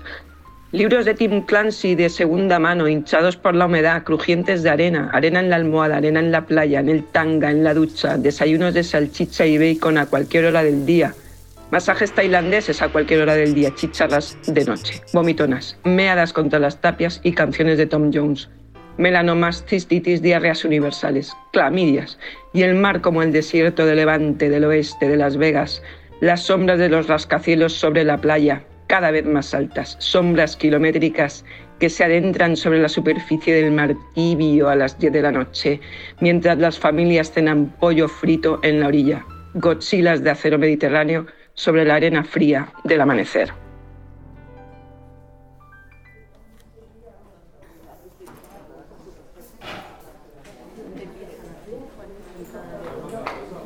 Libros 0.72 1.04
de 1.04 1.14
Tim 1.14 1.42
Clancy 1.42 1.96
de 1.96 2.08
segunda 2.08 2.58
mano, 2.58 2.88
hinchados 2.88 3.36
por 3.36 3.54
la 3.54 3.66
humedad, 3.66 4.04
crujientes 4.06 4.64
de 4.64 4.70
arena, 4.70 5.10
arena 5.12 5.42
en 5.42 5.50
la 5.50 5.58
almohada, 5.58 5.98
arena 5.98 6.22
en 6.22 6.32
la 6.32 6.46
playa, 6.46 6.80
en 6.80 6.88
el 6.88 7.04
tanga, 7.04 7.52
en 7.52 7.66
la 7.66 7.74
ducha, 7.74 8.18
desayunos 8.18 8.74
de 8.74 8.86
salchicha 8.86 9.46
y 9.46 9.58
bacon 9.58 9.98
a 9.98 10.06
cualquier 10.06 10.46
hora 10.46 10.64
del 10.64 10.86
día, 10.86 11.14
masajes 11.70 12.14
tailandeses 12.14 12.82
a 12.82 12.88
cualquier 12.88 13.24
hora 13.24 13.36
del 13.36 13.54
día, 13.54 13.76
chicharras 13.76 14.38
de 14.48 14.64
noche, 14.64 15.02
vomitonas, 15.12 15.78
meadas 15.84 16.32
contra 16.32 16.60
las 16.60 16.80
tapias 16.80 17.20
y 17.24 17.34
canciones 17.34 17.78
de 17.78 17.88
Tom 17.88 18.10
Jones 18.14 18.48
melanomas, 18.98 19.66
cistitis, 19.68 20.22
diarreas 20.22 20.66
universales, 20.66 21.34
clamidias, 21.52 22.20
y 22.54 22.64
el 22.64 22.76
mar 22.76 23.02
como 23.02 23.22
el 23.22 23.32
desierto 23.32 23.86
de 23.86 23.96
Levante, 23.96 24.50
del 24.50 24.66
oeste, 24.66 25.08
de 25.08 25.18
Las 25.18 25.38
Vegas, 25.38 25.82
las 26.22 26.42
sombras 26.42 26.80
de 26.80 26.90
los 26.90 27.08
rascacielos 27.08 27.74
sobre 27.74 28.04
la 28.04 28.18
playa, 28.18 28.64
cada 28.88 29.12
vez 29.12 29.26
más 29.26 29.54
altas, 29.54 29.96
sombras 30.00 30.56
kilométricas 30.56 31.44
que 31.80 31.90
se 31.90 32.04
adentran 32.04 32.56
sobre 32.56 32.80
la 32.80 32.90
superficie 32.90 33.56
del 33.56 33.72
mar 33.72 33.96
tibio 34.14 34.70
a 34.70 34.76
las 34.76 34.98
10 35.00 35.14
de 35.14 35.22
la 35.22 35.32
noche, 35.32 35.82
mientras 36.20 36.58
las 36.58 36.78
familias 36.78 37.32
cenan 37.32 37.74
pollo 37.80 38.08
frito 38.08 38.60
en 38.64 38.80
la 38.80 38.88
orilla, 38.88 39.26
Godzillas 39.56 40.24
de 40.24 40.32
acero 40.32 40.58
mediterráneo 40.58 41.26
sobre 41.54 41.86
la 41.86 41.96
arena 41.96 42.24
fría 42.24 42.72
del 42.84 43.02
amanecer. 43.02 43.63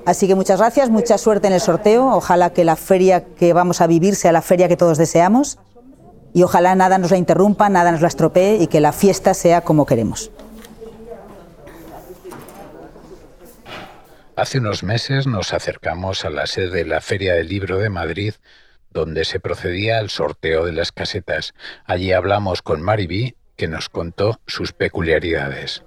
Así 0.08 0.26
que 0.26 0.36
muchas 0.36 0.60
gracias, 0.60 0.90
mucha 0.90 1.18
suerte 1.18 1.48
en 1.48 1.54
el 1.54 1.60
sorteo. 1.60 2.16
Ojalá 2.16 2.52
que 2.52 2.64
la 2.64 2.78
feria 2.78 3.26
que 3.26 3.52
vamos 3.52 3.82
a 3.82 3.88
vivir 3.88 4.16
sea 4.16 4.32
la 4.32 4.42
feria 4.42 4.70
que 4.70 4.78
todos 4.78 4.98
deseamos 4.98 5.60
y 6.34 6.44
ojalá 6.44 6.76
nada 6.76 6.98
nos 6.98 7.12
la 7.12 7.18
interrumpa, 7.18 7.68
nada 7.68 7.92
nos 7.92 8.00
la 8.00 8.08
estropee 8.08 8.56
y 8.56 8.68
que 8.68 8.80
la 8.80 8.94
fiesta 8.94 9.34
sea 9.34 9.60
como 9.60 9.86
queremos. 9.86 10.32
Hace 14.38 14.60
unos 14.60 14.82
meses 14.82 15.28
nos 15.28 15.52
acercamos 15.52 16.24
a 16.24 16.30
la 16.30 16.48
sede 16.48 16.70
de 16.70 16.86
la 16.86 17.02
Feria 17.02 17.34
del 17.34 17.50
Libro 17.50 17.78
de 17.78 17.90
Madrid, 17.90 18.34
donde 18.92 19.26
se 19.26 19.42
procedía 19.42 20.00
al 20.00 20.10
sorteo 20.10 20.64
de 20.64 20.72
las 20.72 20.94
casetas. 20.94 21.54
Allí 21.84 22.14
hablamos 22.14 22.62
con 22.62 22.82
Mariby, 22.82 23.36
que 23.58 23.68
nos 23.68 23.90
contó 23.90 24.40
sus 24.48 24.72
peculiaridades 24.72 25.84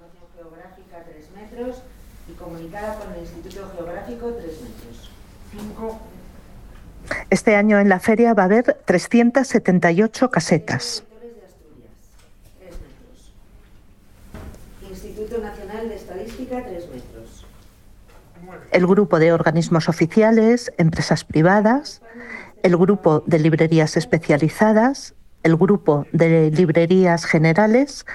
comunicada 2.41 2.95
con 2.95 3.13
el 3.13 3.21
Instituto 3.21 3.71
Geográfico 3.75 4.33
3 4.33 4.45
metros. 4.61 5.11
Este 7.29 7.55
año 7.55 7.79
en 7.79 7.89
la 7.89 7.99
feria 7.99 8.33
va 8.33 8.43
a 8.43 8.45
haber 8.45 8.79
378 8.85 10.29
casetas. 10.29 11.03
Instituto 14.89 15.37
Nacional 15.39 15.89
de 15.89 15.95
Estadística 15.95 16.63
3 16.63 16.89
metros. 16.89 17.45
El 18.71 18.87
grupo 18.87 19.19
de 19.19 19.33
organismos 19.33 19.87
oficiales, 19.87 20.73
empresas 20.77 21.23
privadas, 21.23 22.01
el 22.63 22.77
grupo 22.77 23.23
de 23.25 23.39
librerías 23.39 23.97
especializadas, 23.97 25.13
el 25.43 25.55
grupo 25.55 26.05
de 26.11 26.51
librerías 26.51 27.25
generales 27.25 28.05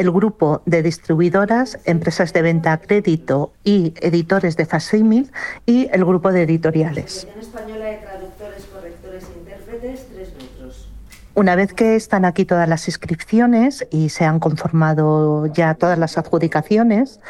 el 0.00 0.10
grupo 0.10 0.62
de 0.64 0.82
distribuidoras, 0.82 1.78
empresas 1.84 2.32
de 2.32 2.40
venta 2.40 2.72
a 2.72 2.78
crédito 2.78 3.52
y 3.64 3.92
editores 4.00 4.56
de 4.56 4.64
facímil 4.64 5.30
y 5.66 5.90
el 5.92 6.06
grupo 6.06 6.32
de 6.32 6.42
editoriales. 6.44 7.28
Una 11.34 11.54
vez 11.54 11.74
que 11.74 11.96
están 11.96 12.24
aquí 12.24 12.46
todas 12.46 12.66
las 12.66 12.88
inscripciones 12.88 13.86
y 13.90 14.08
se 14.08 14.24
han 14.24 14.40
conformado 14.40 15.46
ya 15.46 15.74
todas 15.74 15.98
las 15.98 16.16
adjudicaciones, 16.16 17.20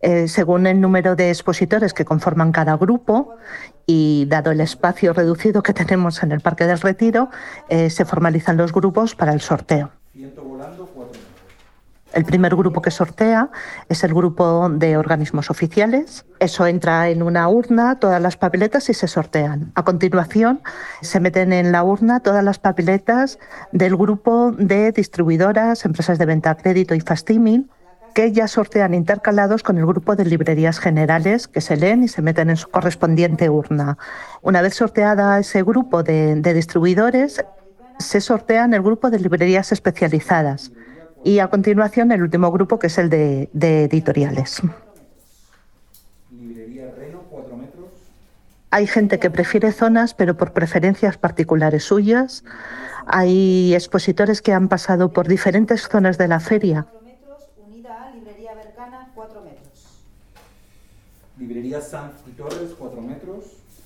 eh, 0.00 0.28
según 0.28 0.68
el 0.68 0.80
número 0.80 1.16
de 1.16 1.30
expositores 1.30 1.92
que 1.92 2.04
conforman 2.04 2.52
cada 2.52 2.76
grupo 2.76 3.34
y 3.86 4.26
dado 4.28 4.52
el 4.52 4.60
espacio 4.60 5.12
reducido 5.12 5.64
que 5.64 5.74
tenemos 5.74 6.22
en 6.22 6.30
el 6.30 6.40
Parque 6.40 6.64
del 6.64 6.80
Retiro, 6.80 7.28
eh, 7.68 7.90
se 7.90 8.04
formalizan 8.04 8.56
los 8.56 8.72
grupos 8.72 9.16
para 9.16 9.32
el 9.32 9.40
sorteo. 9.40 9.90
El 12.12 12.24
primer 12.24 12.56
grupo 12.56 12.82
que 12.82 12.90
sortea 12.90 13.50
es 13.88 14.02
el 14.02 14.12
grupo 14.12 14.68
de 14.68 14.96
organismos 14.96 15.48
oficiales. 15.48 16.24
Eso 16.40 16.66
entra 16.66 17.08
en 17.08 17.22
una 17.22 17.48
urna, 17.48 18.00
todas 18.00 18.20
las 18.20 18.36
papeletas 18.36 18.88
y 18.90 18.94
se 18.94 19.06
sortean. 19.06 19.70
A 19.76 19.84
continuación, 19.84 20.60
se 21.02 21.20
meten 21.20 21.52
en 21.52 21.70
la 21.70 21.84
urna 21.84 22.20
todas 22.20 22.42
las 22.42 22.58
papeletas 22.58 23.38
del 23.70 23.96
grupo 23.96 24.50
de 24.50 24.90
distribuidoras, 24.90 25.84
empresas 25.84 26.18
de 26.18 26.26
venta 26.26 26.50
a 26.50 26.56
crédito 26.56 26.96
y 26.96 27.00
fastiming, 27.00 27.70
que 28.12 28.32
ya 28.32 28.48
sortean 28.48 28.92
intercalados 28.92 29.62
con 29.62 29.78
el 29.78 29.86
grupo 29.86 30.16
de 30.16 30.24
librerías 30.24 30.80
generales 30.80 31.46
que 31.46 31.60
se 31.60 31.76
leen 31.76 32.02
y 32.02 32.08
se 32.08 32.22
meten 32.22 32.50
en 32.50 32.56
su 32.56 32.68
correspondiente 32.68 33.48
urna. 33.48 33.98
Una 34.42 34.62
vez 34.62 34.74
sorteada 34.74 35.38
ese 35.38 35.62
grupo 35.62 36.02
de, 36.02 36.34
de 36.34 36.54
distribuidores, 36.54 37.44
se 38.00 38.20
sortea 38.20 38.64
en 38.64 38.74
el 38.74 38.82
grupo 38.82 39.10
de 39.10 39.20
librerías 39.20 39.70
especializadas 39.70 40.72
y 41.24 41.38
a 41.38 41.48
continuación 41.48 42.12
el 42.12 42.22
último 42.22 42.50
grupo 42.50 42.78
que 42.78 42.86
es 42.88 42.98
el 42.98 43.10
de, 43.10 43.50
editoriales. 43.52 44.62
Hay 48.72 48.86
gente 48.86 49.18
que 49.18 49.30
prefiere 49.30 49.72
zonas, 49.72 50.14
pero 50.14 50.36
por 50.36 50.52
preferencias 50.52 51.18
particulares 51.18 51.84
suyas. 51.84 52.44
Hay 53.06 53.74
expositores 53.74 54.42
que 54.42 54.52
han 54.52 54.68
pasado 54.68 55.12
por 55.12 55.26
diferentes 55.26 55.88
zonas 55.88 56.18
de 56.18 56.28
la 56.28 56.38
feria. 56.38 56.86
Librería 61.36 61.80
Sanz 61.80 62.12
y 62.28 62.32
Torres, 62.32 62.70
4 62.78 63.00
metros. 63.00 63.44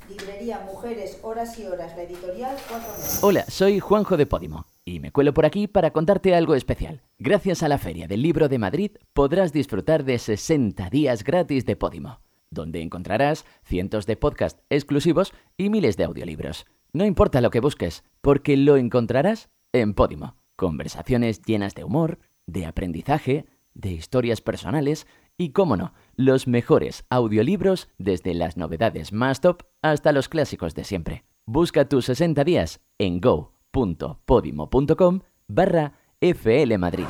Librería 0.08 0.60
Mujeres, 0.66 1.18
Horas 1.22 1.56
y 1.58 1.66
Horas, 1.66 1.96
la 1.96 2.02
editorial, 2.02 2.56
4 2.68 2.88
metros. 2.88 3.18
Hola, 3.22 3.44
soy 3.48 3.78
Juanjo 3.78 4.16
de 4.16 4.26
Podimo. 4.26 4.66
Y 4.86 5.00
me 5.00 5.12
cuelo 5.12 5.32
por 5.32 5.46
aquí 5.46 5.66
para 5.66 5.92
contarte 5.92 6.34
algo 6.34 6.54
especial. 6.54 7.00
Gracias 7.18 7.62
a 7.62 7.68
la 7.68 7.78
Feria 7.78 8.06
del 8.06 8.20
Libro 8.20 8.50
de 8.50 8.58
Madrid 8.58 8.90
podrás 9.14 9.50
disfrutar 9.50 10.04
de 10.04 10.18
60 10.18 10.90
días 10.90 11.24
gratis 11.24 11.64
de 11.64 11.74
Podimo, 11.74 12.20
donde 12.50 12.82
encontrarás 12.82 13.46
cientos 13.62 14.04
de 14.04 14.16
podcasts 14.16 14.62
exclusivos 14.68 15.32
y 15.56 15.70
miles 15.70 15.96
de 15.96 16.04
audiolibros. 16.04 16.66
No 16.92 17.06
importa 17.06 17.40
lo 17.40 17.50
que 17.50 17.60
busques, 17.60 18.04
porque 18.20 18.58
lo 18.58 18.76
encontrarás 18.76 19.48
en 19.72 19.94
Podimo. 19.94 20.36
Conversaciones 20.54 21.40
llenas 21.40 21.74
de 21.74 21.84
humor, 21.84 22.18
de 22.46 22.66
aprendizaje, 22.66 23.46
de 23.72 23.90
historias 23.90 24.42
personales 24.42 25.06
y, 25.38 25.50
cómo 25.50 25.78
no, 25.78 25.94
los 26.14 26.46
mejores 26.46 27.06
audiolibros 27.08 27.88
desde 27.96 28.34
las 28.34 28.58
novedades 28.58 29.14
más 29.14 29.40
top 29.40 29.62
hasta 29.80 30.12
los 30.12 30.28
clásicos 30.28 30.74
de 30.74 30.84
siempre. 30.84 31.24
Busca 31.46 31.88
tus 31.88 32.04
60 32.04 32.44
días 32.44 32.80
en 32.98 33.20
Go 33.20 33.53
www.podimo.com 33.74 35.20
barra 35.48 35.92
FL 36.20 36.78
Madrid. 36.78 37.06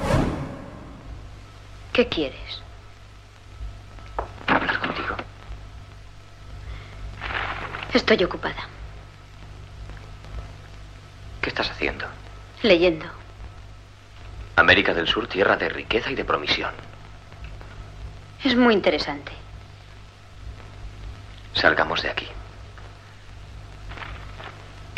¿Qué 1.92 2.08
quieres? 2.08 2.62
Hablar 4.46 4.80
contigo. 4.80 5.16
Estoy 7.92 8.24
ocupada. 8.24 8.68
¿Qué 11.40 11.50
estás 11.50 11.70
haciendo? 11.70 12.06
Leyendo. 12.62 13.06
América 14.56 14.94
del 14.94 15.06
Sur, 15.06 15.28
tierra 15.28 15.56
de 15.56 15.68
riqueza 15.68 16.10
y 16.10 16.14
de 16.14 16.24
promisión. 16.24 16.72
Es 18.42 18.56
muy 18.56 18.74
interesante. 18.74 19.32
Salgamos 21.52 22.02
de 22.02 22.10
aquí. 22.10 22.26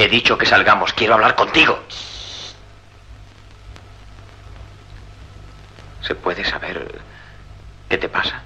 He 0.06 0.08
dicho 0.08 0.38
que 0.38 0.46
salgamos. 0.46 0.92
Quiero 0.92 1.14
hablar 1.14 1.34
contigo. 1.34 1.80
¿Se 6.00 6.14
puede 6.14 6.44
saber 6.44 7.00
qué 7.88 7.98
te 7.98 8.08
pasa? 8.08 8.40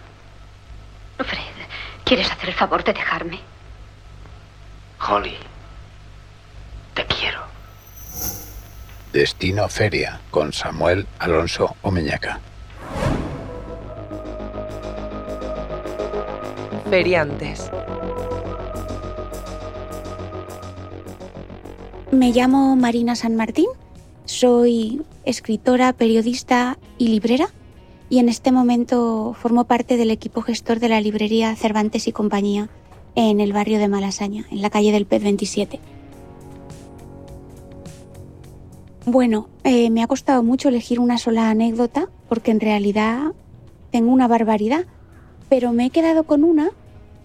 Fred, 1.19 1.39
¿quieres 2.03 2.31
hacer 2.31 2.49
el 2.49 2.55
favor 2.55 2.83
de 2.83 2.95
dejarme? 2.95 3.41
Holly, 5.07 5.37
te 6.95 7.05
quiero. 7.05 7.43
Destino 9.13 9.69
Feria 9.69 10.19
con 10.31 10.55
Samuel 10.55 11.07
Alonso 11.19 11.77
Omeñaca. 11.83 12.41
Feriantes. 16.89 17.71
Me 22.13 22.33
llamo 22.33 22.75
Marina 22.75 23.15
San 23.15 23.37
Martín, 23.37 23.67
soy 24.25 25.01
escritora, 25.25 25.93
periodista 25.93 26.77
y 26.99 27.07
librera 27.07 27.51
y 28.09 28.19
en 28.19 28.29
este 28.29 28.51
momento 28.51 29.37
formo 29.39 29.63
parte 29.63 29.97
del 29.97 30.11
equipo 30.11 30.43
gestor 30.43 30.81
de 30.81 30.89
la 30.89 31.01
librería 31.01 31.55
Cervantes 31.55 32.09
y 32.09 32.13
Compañía 32.13 32.69
en 33.15 33.41
el 33.41 33.53
barrio 33.53 33.79
de 33.79 33.87
Malasaña, 33.87 34.45
en 34.51 34.61
la 34.61 34.71
calle 34.71 34.91
del 34.91 35.07
Pez 35.07 35.23
27. 35.23 35.79
Bueno, 39.07 39.49
eh, 39.63 39.89
me 39.91 40.03
ha 40.03 40.09
costado 40.09 40.43
mucho 40.43 40.69
elegir 40.69 40.99
una 40.99 41.17
sola 41.17 41.49
anécdota 41.49 42.09
porque 42.29 42.51
en 42.51 42.59
realidad 42.59 43.35
tengo 43.93 44.11
una 44.11 44.27
barbaridad, 44.27 44.85
pero 45.49 45.73
me 45.73 45.87
he 45.87 45.91
quedado 45.91 46.25
con 46.25 46.43
una 46.43 46.71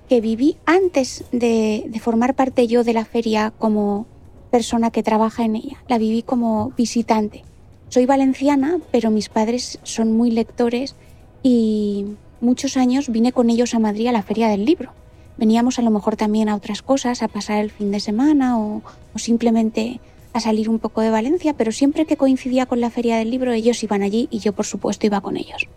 que 0.08 0.22
viví 0.22 0.58
antes 0.68 1.26
de 1.32 1.90
formar 2.00 2.36
parte 2.36 2.68
yo 2.68 2.84
de 2.84 2.94
la 2.94 3.06
feria 3.06 3.52
como 3.58 4.06
persona 4.56 4.90
que 4.90 5.04
trabaja 5.04 5.44
en 5.44 5.58
ella, 5.58 5.84
la 5.90 5.98
viví 5.98 6.22
como 6.22 6.72
visitante. 6.78 7.44
Soy 7.90 8.06
valenciana, 8.06 8.80
pero 8.90 9.12
mis 9.12 9.28
padres 9.28 9.80
son 9.84 10.14
muy 10.16 10.32
lectores 10.32 10.96
y 11.44 12.06
muchos 12.40 12.78
años 12.78 13.10
vine 13.10 13.34
con 13.34 13.50
ellos 13.50 13.74
a 13.74 13.80
Madrid 13.80 14.08
a 14.08 14.14
la 14.14 14.24
Feria 14.24 14.48
del 14.48 14.64
Libro. 14.64 14.92
Veníamos 15.36 15.78
a 15.78 15.82
lo 15.82 15.92
mejor 15.92 16.16
también 16.16 16.48
a 16.48 16.56
otras 16.56 16.82
cosas, 16.82 17.22
a 17.22 17.28
pasar 17.28 17.60
el 17.60 17.70
fin 17.70 17.92
de 17.92 18.00
semana 18.00 18.58
o, 18.58 18.82
simplemente 19.18 20.00
a 20.32 20.40
salir 20.40 20.70
un 20.70 20.80
poco 20.80 21.02
de 21.02 21.10
Valencia, 21.10 21.54
pero 21.54 21.74
siempre 21.74 22.06
que 22.06 22.16
coincidía 22.16 22.66
con 22.66 22.80
la 22.80 22.90
feria 22.90 23.18
del 23.18 23.32
libro 23.32 23.52
ellos 23.52 23.84
iban 23.84 24.04
allí 24.04 24.30
y 24.32 24.40
yo 24.40 24.54
por 24.54 24.66
supuesto 24.66 25.06
iba 25.06 25.20
con 25.20 25.36
ellos. 25.36 25.68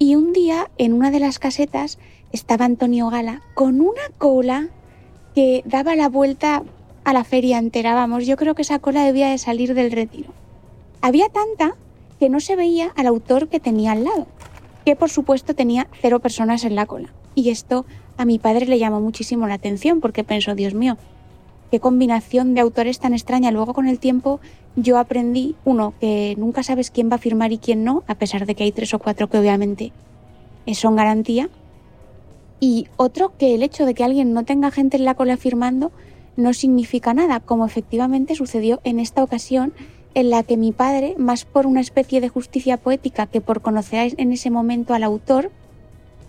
Y 0.00 0.16
un 0.16 0.32
día 0.32 0.68
en 0.78 0.94
una 0.94 1.12
de 1.12 1.20
las 1.20 1.38
casetas 1.38 1.98
estaba 2.32 2.64
Antonio 2.64 3.08
Gala 3.08 3.42
con 3.54 3.80
una 3.80 4.02
cola 4.18 4.70
que 5.36 5.62
daba 5.64 5.94
la 5.94 6.08
vuelta 6.08 6.64
a 7.04 7.12
la 7.12 7.24
feria 7.24 7.58
entera, 7.58 7.94
vamos, 7.94 8.26
yo 8.26 8.36
creo 8.36 8.54
que 8.54 8.62
esa 8.62 8.78
cola 8.78 9.04
debía 9.04 9.30
de 9.30 9.38
salir 9.38 9.74
del 9.74 9.92
retiro. 9.92 10.30
Había 11.02 11.28
tanta 11.28 11.76
que 12.18 12.28
no 12.28 12.40
se 12.40 12.56
veía 12.56 12.92
al 12.96 13.06
autor 13.06 13.48
que 13.48 13.60
tenía 13.60 13.92
al 13.92 14.04
lado, 14.04 14.26
que 14.84 14.96
por 14.96 15.10
supuesto 15.10 15.54
tenía 15.54 15.86
cero 16.00 16.20
personas 16.20 16.64
en 16.64 16.74
la 16.74 16.86
cola. 16.86 17.10
Y 17.34 17.50
esto 17.50 17.84
a 18.16 18.24
mi 18.24 18.38
padre 18.38 18.66
le 18.66 18.78
llamó 18.78 19.00
muchísimo 19.00 19.46
la 19.46 19.54
atención 19.54 20.00
porque 20.00 20.24
pensó, 20.24 20.54
Dios 20.54 20.72
mío, 20.74 20.96
qué 21.70 21.80
combinación 21.80 22.54
de 22.54 22.60
autores 22.60 23.00
tan 23.00 23.12
extraña. 23.12 23.50
Luego 23.50 23.74
con 23.74 23.86
el 23.86 23.98
tiempo 23.98 24.40
yo 24.76 24.98
aprendí, 24.98 25.56
uno, 25.64 25.92
que 26.00 26.34
nunca 26.38 26.62
sabes 26.62 26.90
quién 26.90 27.10
va 27.10 27.16
a 27.16 27.18
firmar 27.18 27.52
y 27.52 27.58
quién 27.58 27.84
no, 27.84 28.02
a 28.06 28.14
pesar 28.14 28.46
de 28.46 28.54
que 28.54 28.64
hay 28.64 28.72
tres 28.72 28.94
o 28.94 28.98
cuatro 28.98 29.28
que 29.28 29.38
obviamente 29.38 29.92
son 30.72 30.96
garantía. 30.96 31.50
Y 32.60 32.86
otro, 32.96 33.36
que 33.36 33.54
el 33.54 33.62
hecho 33.62 33.84
de 33.84 33.94
que 33.94 34.04
alguien 34.04 34.32
no 34.32 34.44
tenga 34.44 34.70
gente 34.70 34.96
en 34.96 35.04
la 35.04 35.14
cola 35.14 35.36
firmando 35.36 35.92
no 36.36 36.52
significa 36.52 37.14
nada, 37.14 37.40
como 37.40 37.66
efectivamente 37.66 38.34
sucedió 38.34 38.80
en 38.84 38.98
esta 38.98 39.22
ocasión 39.22 39.72
en 40.14 40.30
la 40.30 40.42
que 40.42 40.56
mi 40.56 40.72
padre, 40.72 41.14
más 41.18 41.44
por 41.44 41.66
una 41.66 41.80
especie 41.80 42.20
de 42.20 42.28
justicia 42.28 42.76
poética 42.76 43.26
que 43.26 43.40
por 43.40 43.62
conocer 43.62 44.14
en 44.16 44.32
ese 44.32 44.50
momento 44.50 44.94
al 44.94 45.02
autor, 45.02 45.50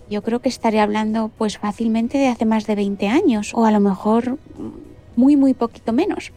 yo 0.10 0.22
creo 0.22 0.40
que 0.40 0.50
estaré 0.50 0.80
hablando 0.80 1.32
pues 1.38 1.58
fácilmente 1.58 2.18
de 2.18 2.28
hace 2.28 2.46
más 2.46 2.68
de 2.68 2.76
20 2.76 3.08
años 3.08 3.52
o 3.54 3.66
a 3.66 3.72
lo 3.72 3.80
mejor 3.80 4.38
muy 5.16 5.36
muy 5.36 5.54
poquito 5.54 5.94
menos. 5.94 6.32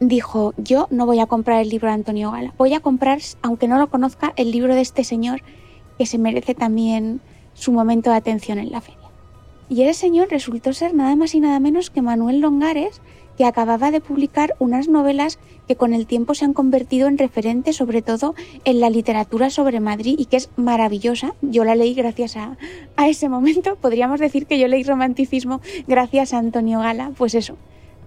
Dijo, 0.00 0.54
yo 0.56 0.86
no 0.90 1.06
voy 1.06 1.18
a 1.18 1.26
comprar 1.26 1.60
el 1.60 1.70
libro 1.70 1.88
de 1.88 1.94
Antonio 1.94 2.30
Gala, 2.30 2.54
voy 2.56 2.74
a 2.74 2.80
comprar, 2.80 3.18
aunque 3.42 3.66
no 3.66 3.78
lo 3.78 3.88
conozca, 3.88 4.32
el 4.36 4.52
libro 4.52 4.74
de 4.74 4.80
este 4.80 5.02
señor 5.02 5.42
que 5.98 6.06
se 6.06 6.18
merece 6.18 6.54
también 6.54 7.20
su 7.54 7.72
momento 7.72 8.10
de 8.10 8.16
atención 8.16 8.58
en 8.58 8.70
la 8.70 8.80
feria. 8.80 8.97
Y 9.68 9.82
ese 9.82 10.00
señor 10.00 10.28
resultó 10.30 10.72
ser 10.72 10.94
nada 10.94 11.14
más 11.16 11.34
y 11.34 11.40
nada 11.40 11.60
menos 11.60 11.90
que 11.90 12.02
Manuel 12.02 12.40
Longares, 12.40 13.00
que 13.36 13.44
acababa 13.44 13.90
de 13.90 14.00
publicar 14.00 14.56
unas 14.58 14.88
novelas 14.88 15.38
que 15.68 15.76
con 15.76 15.92
el 15.92 16.06
tiempo 16.06 16.34
se 16.34 16.44
han 16.44 16.54
convertido 16.54 17.06
en 17.06 17.18
referentes 17.18 17.76
sobre 17.76 18.02
todo 18.02 18.34
en 18.64 18.80
la 18.80 18.90
literatura 18.90 19.48
sobre 19.50 19.78
Madrid 19.78 20.16
y 20.18 20.24
que 20.24 20.38
es 20.38 20.50
maravillosa. 20.56 21.34
Yo 21.42 21.64
la 21.64 21.76
leí 21.76 21.94
gracias 21.94 22.36
a, 22.36 22.56
a 22.96 23.08
ese 23.08 23.28
momento. 23.28 23.76
Podríamos 23.80 24.18
decir 24.18 24.46
que 24.46 24.58
yo 24.58 24.66
leí 24.66 24.82
romanticismo 24.82 25.60
gracias 25.86 26.34
a 26.34 26.38
Antonio 26.38 26.80
Gala. 26.80 27.12
Pues 27.16 27.34
eso, 27.34 27.56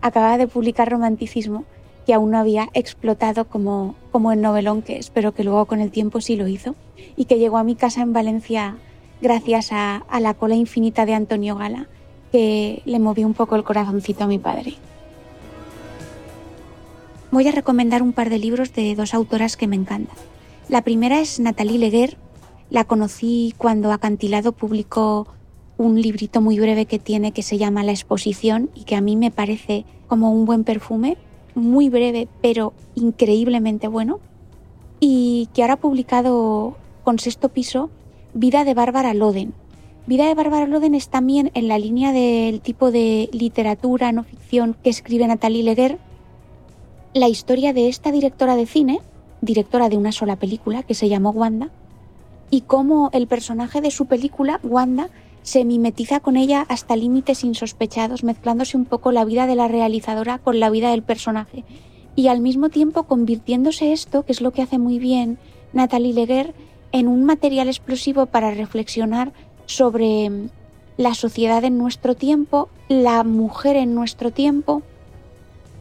acababa 0.01 0.37
de 0.37 0.47
publicar 0.47 0.91
romanticismo 0.91 1.63
que 2.05 2.13
aún 2.13 2.31
no 2.31 2.37
había 2.37 2.69
explotado 2.73 3.45
como, 3.45 3.95
como 4.11 4.31
el 4.31 4.41
novelón 4.41 4.81
que 4.81 4.97
espero 4.97 5.33
que 5.33 5.43
luego 5.43 5.65
con 5.65 5.79
el 5.79 5.91
tiempo 5.91 6.19
sí 6.19 6.35
lo 6.35 6.47
hizo 6.47 6.75
y 7.15 7.25
que 7.25 7.37
llegó 7.37 7.57
a 7.57 7.63
mi 7.63 7.75
casa 7.75 8.01
en 8.01 8.11
Valencia 8.11 8.77
gracias 9.21 9.69
a, 9.71 10.03
la 10.19 10.33
cola 10.33 10.55
infinita 10.55 11.05
de 11.05 11.13
Antonio 11.13 11.55
Gala 11.55 11.87
que 12.31 12.81
le 12.85 12.99
movió 12.99 13.27
un 13.27 13.33
poco 13.33 13.55
el 13.55 13.63
corazoncito 13.63 14.23
a 14.23 14.27
mi 14.27 14.39
padre 14.39 14.75
voy 17.31 17.47
a 17.47 17.51
recomendar 17.51 18.03
un 18.03 18.13
par 18.13 18.29
de 18.29 18.39
libros 18.39 18.73
de 18.73 18.93
dos 18.93 19.13
autoras 19.13 19.55
que 19.55 19.67
me 19.67 19.77
encantan. 19.77 20.17
La 20.67 20.83
primera 20.83 21.19
es 21.21 21.39
Natalie 21.39 21.79
Leguer. 21.79 22.17
La 22.69 22.83
conocí 22.83 23.53
cuando 23.57 23.91
Acantilado 23.91 24.51
publicó 24.51 25.27
un 25.77 26.01
librito 26.01 26.41
muy 26.41 26.59
breve 26.59 26.85
que 26.85 26.99
tiene 26.99 27.31
que 27.31 27.41
se 27.41 27.57
llama 27.57 27.83
La 27.83 27.91
exposición 27.91 28.69
y 28.75 28.83
que 28.83 28.95
a 28.95 29.01
mí 29.01 29.15
me 29.15 29.31
parece 29.31 29.85
como 30.07 30.31
un 30.31 30.45
buen 30.45 30.63
perfume, 30.63 31.17
muy 31.55 31.89
breve 31.89 32.27
pero 32.41 32.73
increíblemente 32.95 33.87
bueno. 33.87 34.19
Y 34.99 35.49
que 35.53 35.61
ahora 35.63 35.75
ha 35.75 35.79
publicado 35.79 36.75
con 37.03 37.17
sexto 37.17 37.49
piso 37.49 37.89
Vida 38.33 38.63
de 38.63 38.73
Bárbara 38.73 39.13
Loden. 39.13 39.53
Vida 40.07 40.25
de 40.25 40.35
Bárbara 40.35 40.65
Loden 40.65 40.95
es 40.95 41.09
también 41.09 41.51
en 41.53 41.67
la 41.67 41.77
línea 41.77 42.13
del 42.13 42.61
tipo 42.61 42.89
de 42.89 43.29
literatura, 43.33 44.13
no 44.13 44.23
ficción 44.23 44.75
que 44.81 44.89
escribe 44.89 45.27
Natalie 45.27 45.63
Leguer, 45.63 45.99
la 47.13 47.27
historia 47.27 47.73
de 47.73 47.89
esta 47.89 48.09
directora 48.09 48.55
de 48.55 48.65
cine, 48.65 49.01
directora 49.41 49.89
de 49.89 49.97
una 49.97 50.13
sola 50.13 50.37
película 50.37 50.81
que 50.83 50.93
se 50.93 51.09
llamó 51.09 51.31
Wanda, 51.31 51.71
y 52.49 52.61
cómo 52.61 53.09
el 53.11 53.27
personaje 53.27 53.81
de 53.81 53.91
su 53.91 54.05
película, 54.05 54.61
Wanda, 54.63 55.09
se 55.43 55.65
mimetiza 55.65 56.21
con 56.21 56.37
ella 56.37 56.65
hasta 56.69 56.95
límites 56.95 57.43
insospechados, 57.43 58.23
mezclándose 58.23 58.77
un 58.77 58.85
poco 58.85 59.11
la 59.11 59.25
vida 59.25 59.45
de 59.45 59.55
la 59.55 59.67
realizadora 59.67 60.37
con 60.37 60.61
la 60.61 60.69
vida 60.69 60.91
del 60.91 61.03
personaje, 61.03 61.65
y 62.15 62.27
al 62.27 62.39
mismo 62.39 62.69
tiempo 62.69 63.03
convirtiéndose 63.03 63.91
esto, 63.91 64.23
que 64.23 64.31
es 64.31 64.39
lo 64.39 64.51
que 64.51 64.61
hace 64.61 64.77
muy 64.77 64.99
bien 64.99 65.37
Natalie 65.73 66.13
Leguer, 66.13 66.53
en 66.91 67.07
un 67.07 67.23
material 67.23 67.67
explosivo 67.67 68.25
para 68.25 68.51
reflexionar 68.51 69.31
sobre 69.65 70.29
la 70.97 71.13
sociedad 71.13 71.63
en 71.63 71.77
nuestro 71.77 72.15
tiempo, 72.15 72.69
la 72.89 73.23
mujer 73.23 73.75
en 73.75 73.95
nuestro 73.95 74.31
tiempo, 74.31 74.83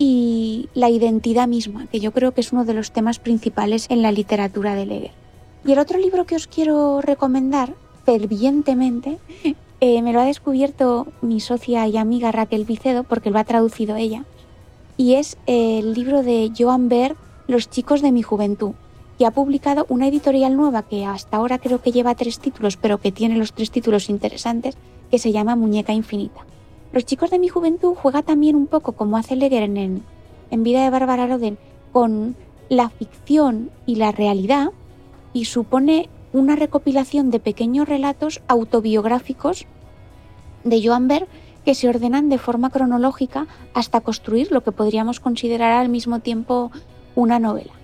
y 0.01 0.71
la 0.73 0.89
identidad 0.89 1.47
misma, 1.47 1.87
que 1.89 2.01
yo 2.01 2.11
creo 2.13 2.33
que 2.33 2.41
es 2.41 2.53
uno 2.53 2.65
de 2.65 2.73
los 2.73 2.91
temas 2.91 3.19
principales 3.19 3.87
en 3.91 4.01
la 4.01 4.13
literatura 4.13 4.75
de 4.75 4.87
Leger. 4.87 5.11
Y 5.67 5.73
el 5.73 5.79
otro 5.79 5.99
libro 5.99 6.25
que 6.25 6.37
os 6.37 6.47
quiero 6.47 7.03
recomendar 7.03 7.75
fervientemente 8.07 9.19
eh, 9.81 10.01
me 10.01 10.15
lo 10.15 10.21
ha 10.21 10.25
descubierto 10.25 11.07
mi 11.21 11.39
socia 11.41 11.87
y 11.87 11.99
amiga 11.99 12.33
Raquel 12.33 12.65
Vicedo, 12.65 13.05
porque 13.05 13.31
lo 13.31 13.39
ha 13.39 13.45
traducido 13.45 13.97
ella, 13.97 14.25
y 14.97 15.17
es 15.17 15.37
el 15.47 15.93
libro 15.93 16.23
de 16.23 16.51
Joan 16.59 16.89
Berg, 16.89 17.17
Los 17.47 17.69
chicos 17.69 18.01
de 18.01 18.11
mi 18.11 18.23
juventud, 18.23 18.73
que 19.21 19.27
ha 19.27 19.33
publicado 19.33 19.85
una 19.91 20.09
editorial 20.09 20.57
nueva 20.57 20.85
que 20.85 21.05
hasta 21.05 21.37
ahora 21.37 21.59
creo 21.59 21.83
que 21.83 21.93
lleva 21.93 22.15
tres 22.15 22.39
títulos, 22.39 22.79
pero 22.79 23.03
que 23.03 23.13
tiene 23.13 23.37
los 23.37 23.53
tres 23.53 23.71
títulos 23.71 24.09
interesantes, 24.09 24.79
que 25.11 25.19
se 25.19 25.31
llama 25.31 25.57
Muñeca 25.57 25.93
Infinita. 25.93 26.47
Los 26.91 27.05
chicos 27.05 27.29
de 27.29 27.39
mi 27.39 27.49
juventud 27.49 27.93
juega 27.95 28.23
también 28.23 28.57
un 28.57 28.67
poco 28.67 28.93
como 28.93 29.19
hace 29.19 29.37
Leger 29.37 29.65
en, 29.65 30.03
en 30.51 30.63
Vida 30.63 30.83
de 30.83 30.89
Bárbara 30.89 31.27
Loden 31.27 31.59
con 31.93 32.35
la 32.71 32.89
ficción 32.89 33.69
y 33.85 33.97
la 33.97 34.11
realidad 34.11 34.71
y 35.35 35.45
supone 35.45 36.09
una 36.33 36.57
recopilación 36.57 37.31
de 37.31 37.41
pequeños 37.41 37.87
relatos 37.87 38.41
autobiográficos 38.49 39.67
de 40.65 40.83
Joan 40.83 41.09
Berg 41.09 41.29
que 41.67 41.75
se 41.75 41.91
ordenan 41.91 42.31
de 42.31 42.39
forma 42.39 42.71
cronológica 42.71 43.49
hasta 43.75 44.01
construir 44.01 44.51
lo 44.51 44.63
que 44.63 44.73
podríamos 44.73 45.21
considerar 45.21 45.73
al 45.73 45.91
mismo 45.91 46.21
tiempo 46.21 46.71
una 47.15 47.39
novela. 47.39 47.80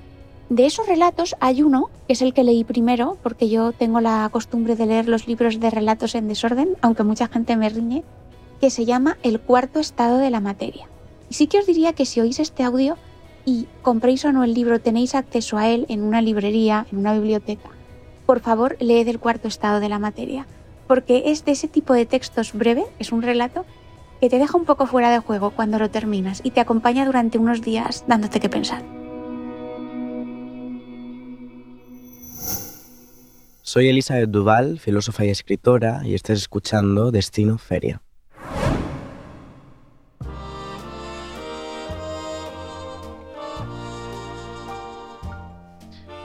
De 0.48 0.64
esos 0.64 0.86
relatos 0.86 1.34
hay 1.40 1.62
uno, 1.62 1.90
que 2.06 2.12
es 2.12 2.22
el 2.22 2.32
que 2.32 2.44
leí 2.44 2.62
primero, 2.62 3.16
porque 3.22 3.48
yo 3.48 3.72
tengo 3.72 4.00
la 4.00 4.28
costumbre 4.30 4.76
de 4.76 4.86
leer 4.86 5.08
los 5.08 5.26
libros 5.26 5.58
de 5.58 5.70
relatos 5.70 6.14
en 6.14 6.28
desorden, 6.28 6.76
aunque 6.82 7.02
mucha 7.02 7.26
gente 7.26 7.56
me 7.56 7.68
riñe, 7.68 8.04
que 8.60 8.70
se 8.70 8.84
llama 8.84 9.18
El 9.24 9.40
cuarto 9.40 9.80
estado 9.80 10.18
de 10.18 10.30
la 10.30 10.40
materia. 10.40 10.86
Y 11.28 11.34
sí 11.34 11.48
que 11.48 11.58
os 11.58 11.66
diría 11.66 11.94
que 11.94 12.06
si 12.06 12.20
oís 12.20 12.38
este 12.38 12.62
audio 12.62 12.96
y 13.44 13.66
compréis 13.82 14.24
o 14.24 14.30
no 14.30 14.44
el 14.44 14.54
libro, 14.54 14.80
tenéis 14.80 15.16
acceso 15.16 15.58
a 15.58 15.68
él 15.68 15.84
en 15.88 16.02
una 16.02 16.22
librería, 16.22 16.86
en 16.92 16.98
una 16.98 17.14
biblioteca, 17.14 17.70
por 18.24 18.38
favor 18.38 18.76
leed 18.78 19.08
El 19.08 19.18
cuarto 19.18 19.48
estado 19.48 19.80
de 19.80 19.88
la 19.88 19.98
materia, 19.98 20.46
porque 20.86 21.24
es 21.26 21.44
de 21.44 21.52
ese 21.52 21.66
tipo 21.66 21.92
de 21.92 22.06
textos 22.06 22.52
breve, 22.52 22.84
es 23.00 23.10
un 23.10 23.22
relato, 23.22 23.64
que 24.20 24.30
te 24.30 24.38
deja 24.38 24.56
un 24.56 24.64
poco 24.64 24.86
fuera 24.86 25.10
de 25.10 25.18
juego 25.18 25.50
cuando 25.50 25.80
lo 25.80 25.90
terminas 25.90 26.40
y 26.44 26.52
te 26.52 26.60
acompaña 26.60 27.04
durante 27.04 27.38
unos 27.38 27.62
días 27.62 28.04
dándote 28.06 28.38
que 28.38 28.48
pensar. 28.48 29.05
Soy 33.68 33.88
Elizabeth 33.88 34.30
Duval, 34.30 34.78
filósofa 34.78 35.24
y 35.24 35.30
escritora, 35.30 36.02
y 36.04 36.14
estás 36.14 36.38
escuchando 36.38 37.10
Destino 37.10 37.58
Feria. 37.58 38.00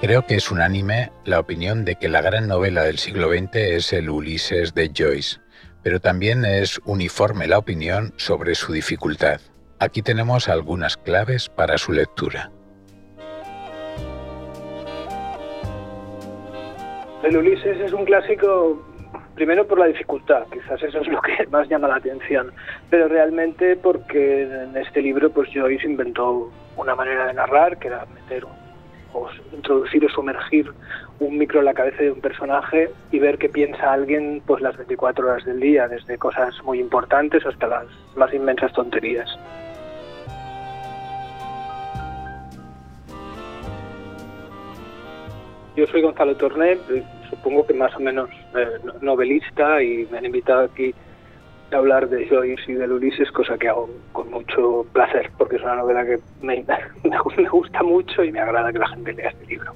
Creo 0.02 0.28
que 0.28 0.36
es 0.36 0.52
unánime 0.52 1.12
la 1.26 1.40
opinión 1.40 1.84
de 1.84 1.96
que 1.96 2.10
la 2.10 2.22
gran 2.22 2.48
novela 2.48 2.84
del 2.84 3.00
siglo 3.00 3.30
XX 3.32 3.56
es 3.56 3.94
el 3.94 4.12
Ulises 4.12 4.76
de 4.76 4.92
Joyce, 4.96 5.40
pero 5.82 6.00
también 6.00 6.46
es 6.46 6.80
uniforme 6.86 7.48
la 7.48 7.58
opinión 7.58 8.14
sobre 8.18 8.54
su 8.54 8.72
dificultad. 8.72 9.42
Aquí 9.80 10.04
tenemos 10.04 10.48
algunas 10.48 10.96
claves 10.96 11.50
para 11.50 11.80
su 11.80 11.92
lectura. 11.92 12.52
El 17.24 17.38
Ulises 17.38 17.80
es 17.80 17.94
un 17.94 18.04
clásico 18.04 18.82
primero 19.36 19.68
por 19.68 19.78
la 19.78 19.86
dificultad, 19.86 20.44
quizás 20.52 20.82
eso 20.82 21.00
es 21.00 21.08
lo 21.08 21.22
que 21.22 21.46
más 21.52 21.70
llama 21.70 21.88
la 21.88 21.96
atención, 21.96 22.52
pero 22.90 23.08
realmente 23.08 23.76
porque 23.76 24.44
en 24.44 24.76
este 24.76 25.02
libro 25.02 25.30
pues 25.30 25.50
Joyce 25.54 25.86
inventó 25.86 26.52
una 26.78 26.96
manera 26.96 27.28
de 27.28 27.34
narrar 27.34 27.78
que 27.78 27.90
era 27.90 28.06
meter 28.14 28.46
o 29.14 29.28
introducir 29.54 30.04
o 30.06 30.10
sumergir 30.10 30.72
un 31.20 31.38
micro 31.38 31.60
en 31.60 31.66
la 31.66 31.74
cabeza 31.74 32.02
de 32.02 32.12
un 32.12 32.22
personaje 32.22 32.90
y 33.12 33.20
ver 33.20 33.38
qué 33.38 33.50
piensa 33.50 33.94
alguien 33.94 34.42
pues 34.46 34.62
las 34.62 34.76
24 34.78 35.28
horas 35.28 35.46
del 35.46 35.60
día, 35.60 35.88
desde 35.88 36.18
cosas 36.18 36.56
muy 36.64 36.80
importantes 36.80 37.46
hasta 37.46 37.68
las 37.68 37.86
más 38.16 38.34
inmensas 38.34 38.74
tonterías. 38.74 39.30
Yo 45.76 45.88
soy 45.88 46.02
Gonzalo 46.02 46.36
Torné, 46.36 46.74
eh, 46.74 47.04
supongo 47.30 47.66
que 47.66 47.74
más 47.74 47.96
o 47.96 48.00
menos 48.00 48.30
eh, 48.56 48.68
novelista 49.02 49.82
y 49.82 50.08
me 50.12 50.18
han 50.18 50.26
invitado 50.26 50.66
aquí 50.66 50.94
a 51.72 51.78
hablar 51.78 52.10
de 52.10 52.28
Joyce 52.28 52.72
y 52.72 52.76
del 52.76 52.92
Ulises, 52.92 53.32
cosa 53.32 53.58
que 53.58 53.70
hago 53.70 53.90
con 54.12 54.30
mucho 54.30 54.86
placer, 54.92 55.32
porque 55.38 55.56
es 55.56 55.64
una 55.64 55.76
novela 55.76 56.06
que 56.06 56.20
me, 56.42 56.66
me 57.38 57.50
gusta 57.50 57.84
mucho 57.84 58.24
y 58.24 58.32
me 58.32 58.40
agrada 58.40 58.74
que 58.74 58.80
la 58.80 58.88
gente 58.90 59.14
lea 59.14 59.30
este 59.30 59.46
libro. 59.46 59.74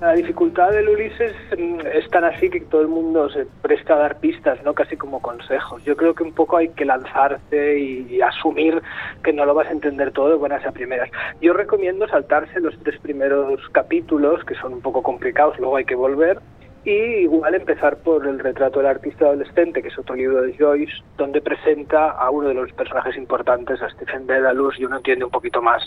La 0.00 0.12
dificultad 0.12 0.70
del 0.70 0.90
Ulises 0.90 1.34
mm, 1.58 1.80
es 1.92 2.08
tan 2.10 2.22
así 2.22 2.48
que 2.48 2.60
todo 2.60 2.82
el 2.82 2.88
mundo 2.88 3.28
se 3.30 3.46
presta 3.62 3.94
a 3.94 3.98
dar 3.98 4.20
pistas, 4.20 4.62
¿no? 4.62 4.72
Casi 4.72 4.96
como 4.96 5.20
consejos. 5.20 5.82
Yo 5.82 5.96
creo 5.96 6.14
que 6.14 6.22
un 6.22 6.32
poco 6.32 6.56
hay 6.56 6.68
que 6.68 6.84
lanzarse 6.84 7.80
y, 7.80 8.20
asumir 8.20 8.80
que 9.24 9.32
no 9.32 9.44
lo 9.44 9.54
vas 9.54 9.66
a 9.66 9.72
entender 9.72 10.12
todo 10.12 10.28
de 10.28 10.36
buenas 10.36 10.64
a 10.64 10.70
primeras. 10.70 11.10
Yo 11.40 11.52
recomiendo 11.52 12.06
saltarse 12.06 12.60
los 12.60 12.78
tres 12.84 13.00
primeros 13.00 13.60
capítulos, 13.70 14.44
que 14.44 14.54
son 14.54 14.74
un 14.74 14.82
poco 14.82 15.02
complicados, 15.02 15.58
luego 15.58 15.76
hay 15.76 15.84
que 15.84 15.96
volver, 15.96 16.38
y 16.84 16.92
igual 16.92 17.56
empezar 17.56 17.96
por 17.96 18.24
el 18.26 18.38
retrato 18.38 18.78
del 18.78 18.88
artista 18.88 19.26
adolescente, 19.26 19.82
que 19.82 19.88
es 19.88 19.98
otro 19.98 20.14
libro 20.14 20.42
de 20.42 20.56
Joyce, 20.56 21.02
donde 21.16 21.40
presenta 21.40 22.10
a 22.10 22.30
uno 22.30 22.48
de 22.48 22.54
los 22.54 22.72
personajes 22.72 23.16
importantes, 23.16 23.82
a 23.82 23.90
Stephen 23.90 24.26
Dedalus, 24.26 24.78
y 24.78 24.84
uno 24.84 24.98
entiende 24.98 25.24
un 25.24 25.30
poquito 25.32 25.60
más 25.60 25.82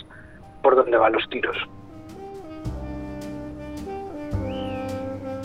por 0.62 0.76
dónde 0.76 0.98
van 0.98 1.14
los 1.14 1.30
tiros. 1.30 1.58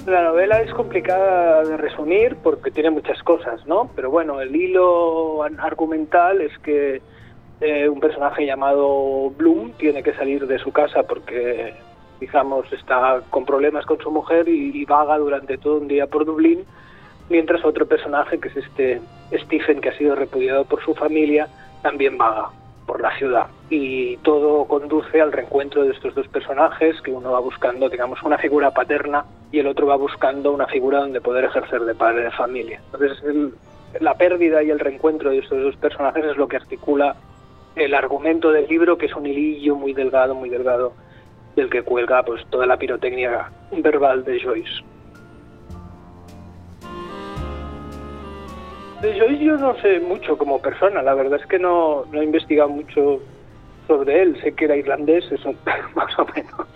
La 0.06 0.22
novela 0.22 0.60
es 0.60 0.72
complicada 0.72 1.64
de 1.64 1.76
resumir 1.76 2.36
porque 2.40 2.70
tiene 2.70 2.90
muchas 2.90 3.20
cosas, 3.24 3.66
¿no? 3.66 3.90
Pero 3.96 4.08
bueno, 4.08 4.40
el 4.40 4.54
hilo 4.54 5.42
argumental 5.42 6.40
es 6.40 6.56
que 6.60 7.02
eh, 7.60 7.88
un 7.88 7.98
personaje 7.98 8.46
llamado 8.46 9.30
Bloom 9.30 9.72
tiene 9.72 10.04
que 10.04 10.14
salir 10.14 10.46
de 10.46 10.60
su 10.60 10.70
casa 10.70 11.02
porque, 11.02 11.74
digamos, 12.20 12.72
está 12.72 13.20
con 13.30 13.44
problemas 13.44 13.84
con 13.84 13.98
su 13.98 14.12
mujer 14.12 14.48
y, 14.48 14.70
y 14.80 14.84
vaga 14.84 15.18
durante 15.18 15.58
todo 15.58 15.78
un 15.78 15.88
día 15.88 16.06
por 16.06 16.24
Dublín, 16.24 16.64
mientras 17.28 17.64
otro 17.64 17.84
personaje, 17.86 18.38
que 18.38 18.46
es 18.46 18.56
este 18.58 19.00
Stephen, 19.32 19.80
que 19.80 19.88
ha 19.88 19.98
sido 19.98 20.14
repudiado 20.14 20.64
por 20.66 20.84
su 20.84 20.94
familia, 20.94 21.48
también 21.82 22.16
vaga 22.16 22.50
por 22.86 23.00
la 23.00 23.16
ciudad. 23.18 23.46
Y 23.68 24.16
todo 24.18 24.64
conduce 24.66 25.20
al 25.20 25.32
reencuentro 25.32 25.82
de 25.82 25.90
estos 25.90 26.14
dos 26.14 26.28
personajes 26.28 27.00
que 27.02 27.10
uno 27.10 27.32
va 27.32 27.40
buscando 27.40 27.88
digamos 27.88 28.22
una 28.22 28.38
figura 28.38 28.70
paterna 28.70 29.24
y 29.50 29.58
el 29.58 29.66
otro 29.66 29.86
va 29.86 29.96
buscando 29.96 30.52
una 30.52 30.66
figura 30.66 31.00
donde 31.00 31.20
poder 31.20 31.44
ejercer 31.44 31.82
de 31.82 31.94
padre 31.94 32.24
de 32.24 32.30
familia. 32.30 32.80
Entonces 32.92 33.22
la 34.00 34.14
pérdida 34.14 34.62
y 34.62 34.70
el 34.70 34.78
reencuentro 34.78 35.30
de 35.30 35.38
estos 35.38 35.62
dos 35.62 35.76
personajes 35.76 36.24
es 36.24 36.36
lo 36.36 36.48
que 36.48 36.56
articula 36.56 37.16
el 37.74 37.94
argumento 37.94 38.50
del 38.52 38.66
libro 38.68 38.96
que 38.96 39.06
es 39.06 39.14
un 39.14 39.26
hilillo 39.26 39.76
muy 39.76 39.92
delgado 39.92 40.34
muy 40.34 40.48
delgado 40.48 40.92
del 41.54 41.70
que 41.70 41.82
cuelga 41.82 42.22
pues 42.22 42.44
toda 42.50 42.66
la 42.66 42.76
pirotecnia 42.76 43.50
verbal 43.72 44.24
de 44.24 44.40
Joyce 44.40 44.82
De 49.00 49.18
Joyce 49.18 49.44
yo 49.44 49.56
no 49.56 49.74
sé 49.80 50.00
mucho 50.00 50.38
como 50.38 50.60
persona, 50.60 51.02
la 51.02 51.14
verdad 51.14 51.40
es 51.40 51.46
que 51.46 51.58
no, 51.58 52.04
no 52.10 52.20
he 52.20 52.24
investigado 52.24 52.70
mucho 52.70 53.20
sobre 53.86 54.22
él. 54.22 54.40
Sé 54.42 54.52
que 54.52 54.64
era 54.64 54.76
irlandés, 54.76 55.30
eso 55.30 55.54
más 55.94 56.18
o 56.18 56.26
menos, 56.34 56.66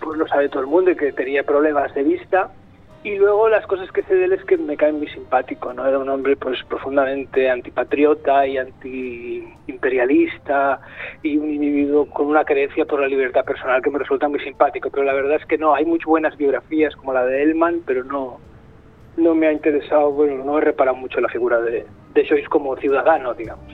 pues 0.00 0.18
lo 0.18 0.26
sabe 0.28 0.48
todo 0.48 0.62
el 0.62 0.68
mundo, 0.68 0.90
y 0.90 0.96
que 0.96 1.12
tenía 1.12 1.44
problemas 1.44 1.94
de 1.94 2.02
vista. 2.02 2.50
Y 3.02 3.16
luego 3.16 3.48
las 3.48 3.66
cosas 3.66 3.90
que 3.92 4.02
sé 4.02 4.14
de 4.14 4.26
él 4.26 4.34
es 4.34 4.44
que 4.44 4.58
me 4.58 4.76
cae 4.76 4.92
muy 4.92 5.08
simpático, 5.08 5.72
¿no? 5.72 5.86
Era 5.86 5.98
un 5.98 6.10
hombre 6.10 6.36
pues 6.36 6.62
profundamente 6.64 7.48
antipatriota 7.48 8.46
y 8.46 8.58
antiimperialista 8.58 10.82
y 11.22 11.38
un 11.38 11.48
individuo 11.48 12.04
con 12.10 12.26
una 12.26 12.44
creencia 12.44 12.84
por 12.84 13.00
la 13.00 13.08
libertad 13.08 13.46
personal 13.46 13.80
que 13.80 13.88
me 13.88 14.00
resulta 14.00 14.28
muy 14.28 14.40
simpático. 14.40 14.90
Pero 14.90 15.04
la 15.04 15.14
verdad 15.14 15.38
es 15.40 15.46
que 15.46 15.56
no, 15.56 15.74
hay 15.74 15.86
muchas 15.86 16.08
buenas 16.08 16.36
biografías 16.36 16.94
como 16.94 17.14
la 17.14 17.24
de 17.24 17.42
Elman, 17.42 17.80
pero 17.86 18.04
no, 18.04 18.38
no 19.20 19.34
me 19.34 19.46
ha 19.46 19.52
interesado, 19.52 20.10
bueno, 20.10 20.44
no 20.44 20.58
he 20.58 20.60
reparado 20.60 20.96
mucho 20.96 21.20
la 21.20 21.28
figura 21.28 21.60
de, 21.60 21.86
Joyce 22.14 22.48
como 22.48 22.76
ciudadano, 22.76 23.34
digamos. 23.34 23.64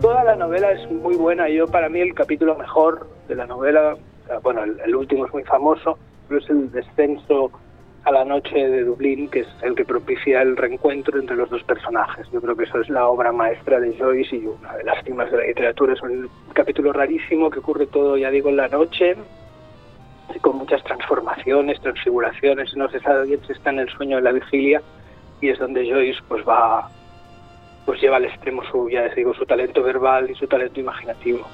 Toda 0.00 0.24
la 0.24 0.36
novela 0.36 0.70
es 0.72 0.90
muy 0.90 1.16
buena. 1.16 1.48
Yo, 1.48 1.66
para 1.66 1.88
mí, 1.88 2.00
el 2.00 2.14
capítulo 2.14 2.54
mejor 2.56 3.08
de 3.26 3.34
la 3.34 3.46
novela, 3.46 3.96
bueno, 4.42 4.62
el, 4.62 4.94
último 4.94 5.26
es 5.26 5.32
muy 5.32 5.44
famoso, 5.44 5.98
pero 6.28 6.40
es 6.40 6.50
el 6.50 6.70
descenso 6.70 7.50
a 8.04 8.12
la 8.12 8.24
noche 8.24 8.54
de 8.54 8.84
Dublín, 8.84 9.28
que 9.28 9.40
es 9.40 9.48
el 9.62 9.74
que 9.74 9.84
propicia 9.84 10.42
el 10.42 10.58
reencuentro 10.58 11.18
entre 11.18 11.36
los 11.36 11.48
dos 11.48 11.62
personajes. 11.62 12.26
Yo 12.32 12.40
creo 12.42 12.54
que 12.54 12.64
eso 12.64 12.80
es 12.80 12.90
la 12.90 13.06
obra 13.08 13.32
maestra 13.32 13.80
de 13.80 13.96
Joyce 13.96 14.36
y 14.36 14.46
una 14.46 14.76
de 14.76 14.84
las 14.84 15.02
cimas 15.04 15.30
de 15.30 15.38
la 15.38 15.44
literatura. 15.44 15.94
Es 15.94 16.02
un 16.02 16.28
capítulo 16.52 16.92
rarísimo 16.92 17.48
que 17.48 17.60
ocurre 17.60 17.86
todo, 17.86 18.18
ya 18.18 18.30
digo, 18.30 18.50
en 18.50 18.58
la 18.58 18.68
noche, 18.68 19.16
con 20.40 20.56
muchas 20.56 20.82
transformaciones, 20.84 21.80
transfiguraciones, 21.80 22.74
no 22.76 22.88
se 22.90 23.00
sabe 23.00 23.26
bien 23.26 23.40
si 23.46 23.52
está 23.52 23.70
en 23.70 23.80
el 23.80 23.88
sueño 23.88 24.16
de 24.16 24.22
la 24.22 24.32
vigilia 24.32 24.82
y 25.40 25.48
es 25.48 25.58
donde 25.58 25.88
Joyce 25.88 26.20
pues 26.28 26.46
va 26.46 26.88
pues 27.84 28.00
lleva 28.00 28.16
al 28.16 28.24
extremo 28.24 28.62
su 28.70 28.88
ya 28.88 29.02
les 29.02 29.14
digo 29.14 29.34
su 29.34 29.44
talento 29.44 29.82
verbal 29.82 30.30
y 30.30 30.34
su 30.34 30.46
talento 30.46 30.80
imaginativo. 30.80 31.46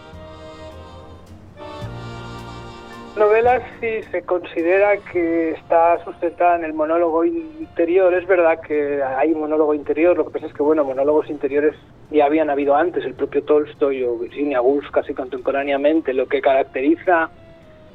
La 3.17 3.27
novela 3.27 3.61
si 3.81 4.03
se 4.05 4.23
considera 4.23 4.97
que 5.13 5.51
está 5.51 6.03
sustentada 6.05 6.57
en 6.57 6.65
el 6.65 6.73
monólogo 6.73 7.25
interior, 7.25 8.15
es 8.15 8.27
verdad 8.27 8.61
que 8.61 9.03
hay 9.03 9.35
monólogo 9.35 9.75
interior, 9.75 10.17
lo 10.17 10.27
que 10.27 10.31
pasa 10.31 10.47
es 10.47 10.55
que 10.55 10.63
bueno, 10.63 10.85
monólogos 10.85 11.29
interiores 11.29 11.75
ya 12.11 12.27
habían 12.27 12.51
habido 12.51 12.77
antes, 12.77 13.05
el 13.05 13.15
propio 13.15 13.43
Tolstoy 13.43 14.05
o 14.05 14.17
Virginia 14.17 14.63
Woolf 14.63 14.91
casi 14.91 15.13
contemporáneamente, 15.13 16.15
lo 16.15 16.29
que 16.29 16.41
caracteriza 16.41 17.31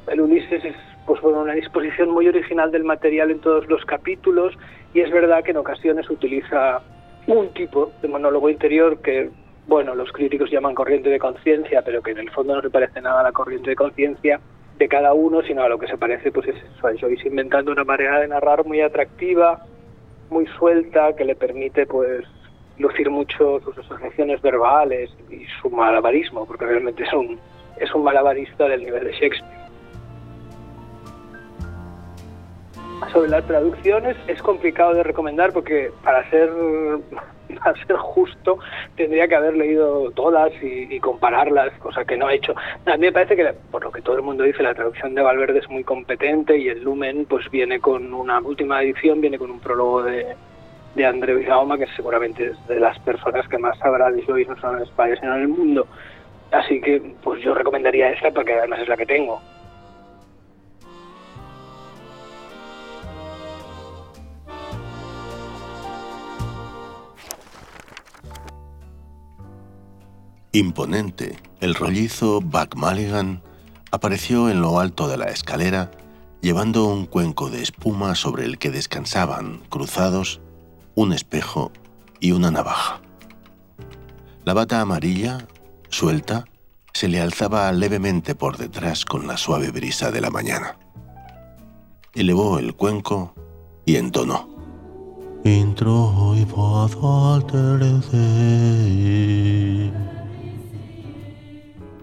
el 0.08 0.20
Ulises 0.20 0.64
es 0.64 0.76
pues 1.06 1.20
bueno, 1.20 1.40
una 1.40 1.54
disposición 1.54 2.10
muy 2.10 2.28
original 2.28 2.72
del 2.72 2.84
material 2.84 3.30
en 3.30 3.40
todos 3.40 3.68
los 3.68 3.84
capítulos 3.84 4.54
y 4.92 5.00
es 5.00 5.10
verdad 5.10 5.44
que 5.44 5.52
en 5.52 5.56
ocasiones 5.58 6.10
utiliza 6.10 6.82
un 7.26 7.52
tipo 7.54 7.92
de 8.02 8.08
monólogo 8.08 8.50
interior 8.50 9.00
que, 9.00 9.30
bueno, 9.66 9.94
los 9.94 10.10
críticos 10.12 10.50
llaman 10.50 10.74
corriente 10.74 11.08
de 11.10 11.18
conciencia, 11.18 11.82
pero 11.82 12.02
que 12.02 12.12
en 12.12 12.18
el 12.18 12.30
fondo 12.30 12.56
no 12.56 12.62
se 12.62 12.70
parece 12.70 13.00
nada 13.00 13.20
a 13.20 13.24
la 13.24 13.32
corriente 13.32 13.70
de 13.70 13.76
conciencia 13.76 14.40
de 14.78 14.88
cada 14.88 15.14
uno, 15.14 15.42
sino 15.42 15.62
a 15.62 15.68
lo 15.68 15.78
que 15.78 15.86
se 15.86 15.96
parece 15.96 16.30
pues 16.30 16.48
es 16.48 16.56
eso, 16.56 16.86
a 16.86 16.92
Joyce 16.98 17.28
inventando 17.28 17.72
una 17.72 17.84
manera 17.84 18.20
de 18.20 18.28
narrar 18.28 18.64
muy 18.64 18.80
atractiva, 18.80 19.64
muy 20.30 20.46
suelta, 20.58 21.14
que 21.14 21.24
le 21.24 21.34
permite 21.34 21.86
pues 21.86 22.24
lucir 22.78 23.08
mucho 23.10 23.60
sus 23.60 23.78
asociaciones 23.78 24.42
verbales 24.42 25.10
y 25.30 25.46
su 25.60 25.70
malabarismo, 25.70 26.46
porque 26.46 26.66
realmente 26.66 27.04
es 27.04 27.12
un, 27.12 27.38
es 27.78 27.94
un 27.94 28.04
malabarista 28.04 28.68
del 28.68 28.84
nivel 28.84 29.04
de 29.04 29.12
Shakespeare. 29.12 29.55
Sobre 33.12 33.28
las 33.28 33.46
traducciones 33.46 34.16
es 34.26 34.40
complicado 34.42 34.94
de 34.94 35.02
recomendar 35.02 35.52
porque 35.52 35.90
para 36.02 36.28
ser, 36.30 36.50
para 37.62 37.86
ser 37.86 37.96
justo 37.96 38.58
tendría 38.96 39.28
que 39.28 39.34
haber 39.34 39.56
leído 39.56 40.10
todas 40.12 40.50
y, 40.62 40.98
compararlas, 41.00 41.72
cosa 41.78 42.04
que 42.04 42.16
no 42.16 42.30
he 42.30 42.36
hecho. 42.36 42.54
A 42.86 42.96
mí 42.96 43.06
me 43.06 43.12
parece 43.12 43.36
que, 43.36 43.52
por 43.70 43.84
lo 43.84 43.92
que 43.92 44.00
todo 44.00 44.16
el 44.16 44.22
mundo 44.22 44.44
dice, 44.44 44.62
la 44.62 44.74
traducción 44.74 45.14
de 45.14 45.22
Valverde 45.22 45.58
es 45.58 45.68
muy 45.68 45.84
competente 45.84 46.56
y 46.56 46.68
el 46.68 46.82
Lumen 46.82 47.26
pues 47.26 47.50
viene 47.50 47.80
con 47.80 48.14
una 48.14 48.40
última 48.40 48.82
edición, 48.82 49.20
viene 49.20 49.38
con 49.38 49.50
un 49.50 49.60
prólogo 49.60 50.02
de, 50.02 50.34
de 50.94 51.06
André 51.06 51.34
Bizaoma, 51.34 51.76
que 51.76 51.86
seguramente 51.94 52.46
es 52.46 52.66
de 52.66 52.80
las 52.80 52.98
personas 53.00 53.46
que 53.48 53.58
más 53.58 53.78
sabrá 53.78 54.10
de 54.10 54.22
Joyce 54.22 54.50
no 54.50 54.58
solo 54.58 54.78
en 54.78 54.84
España 54.84 55.16
sino 55.20 55.36
en 55.36 55.42
el 55.42 55.48
mundo. 55.48 55.86
Así 56.50 56.80
que 56.80 57.02
pues 57.22 57.42
yo 57.42 57.54
recomendaría 57.54 58.10
esta 58.10 58.30
porque 58.30 58.54
además 58.54 58.80
es 58.80 58.88
la 58.88 58.96
que 58.96 59.06
tengo. 59.06 59.40
Imponente, 70.56 71.36
el 71.60 71.74
rollizo 71.74 72.40
Buck 72.40 72.76
Mulligan 72.76 73.42
apareció 73.90 74.48
en 74.48 74.62
lo 74.62 74.80
alto 74.80 75.06
de 75.06 75.18
la 75.18 75.26
escalera 75.26 75.90
llevando 76.40 76.86
un 76.86 77.04
cuenco 77.04 77.50
de 77.50 77.60
espuma 77.60 78.14
sobre 78.14 78.46
el 78.46 78.56
que 78.56 78.70
descansaban, 78.70 79.60
cruzados, 79.68 80.40
un 80.94 81.12
espejo 81.12 81.72
y 82.20 82.32
una 82.32 82.50
navaja. 82.50 83.02
La 84.46 84.54
bata 84.54 84.80
amarilla, 84.80 85.46
suelta, 85.90 86.46
se 86.94 87.08
le 87.08 87.20
alzaba 87.20 87.70
levemente 87.72 88.34
por 88.34 88.56
detrás 88.56 89.04
con 89.04 89.26
la 89.26 89.36
suave 89.36 89.70
brisa 89.70 90.10
de 90.10 90.22
la 90.22 90.30
mañana. 90.30 90.78
Elevó 92.14 92.58
el 92.58 92.74
cuenco 92.74 93.34
y 93.84 93.96
entonó. 93.96 94.48
Intro 95.44 96.34
y 96.34 96.46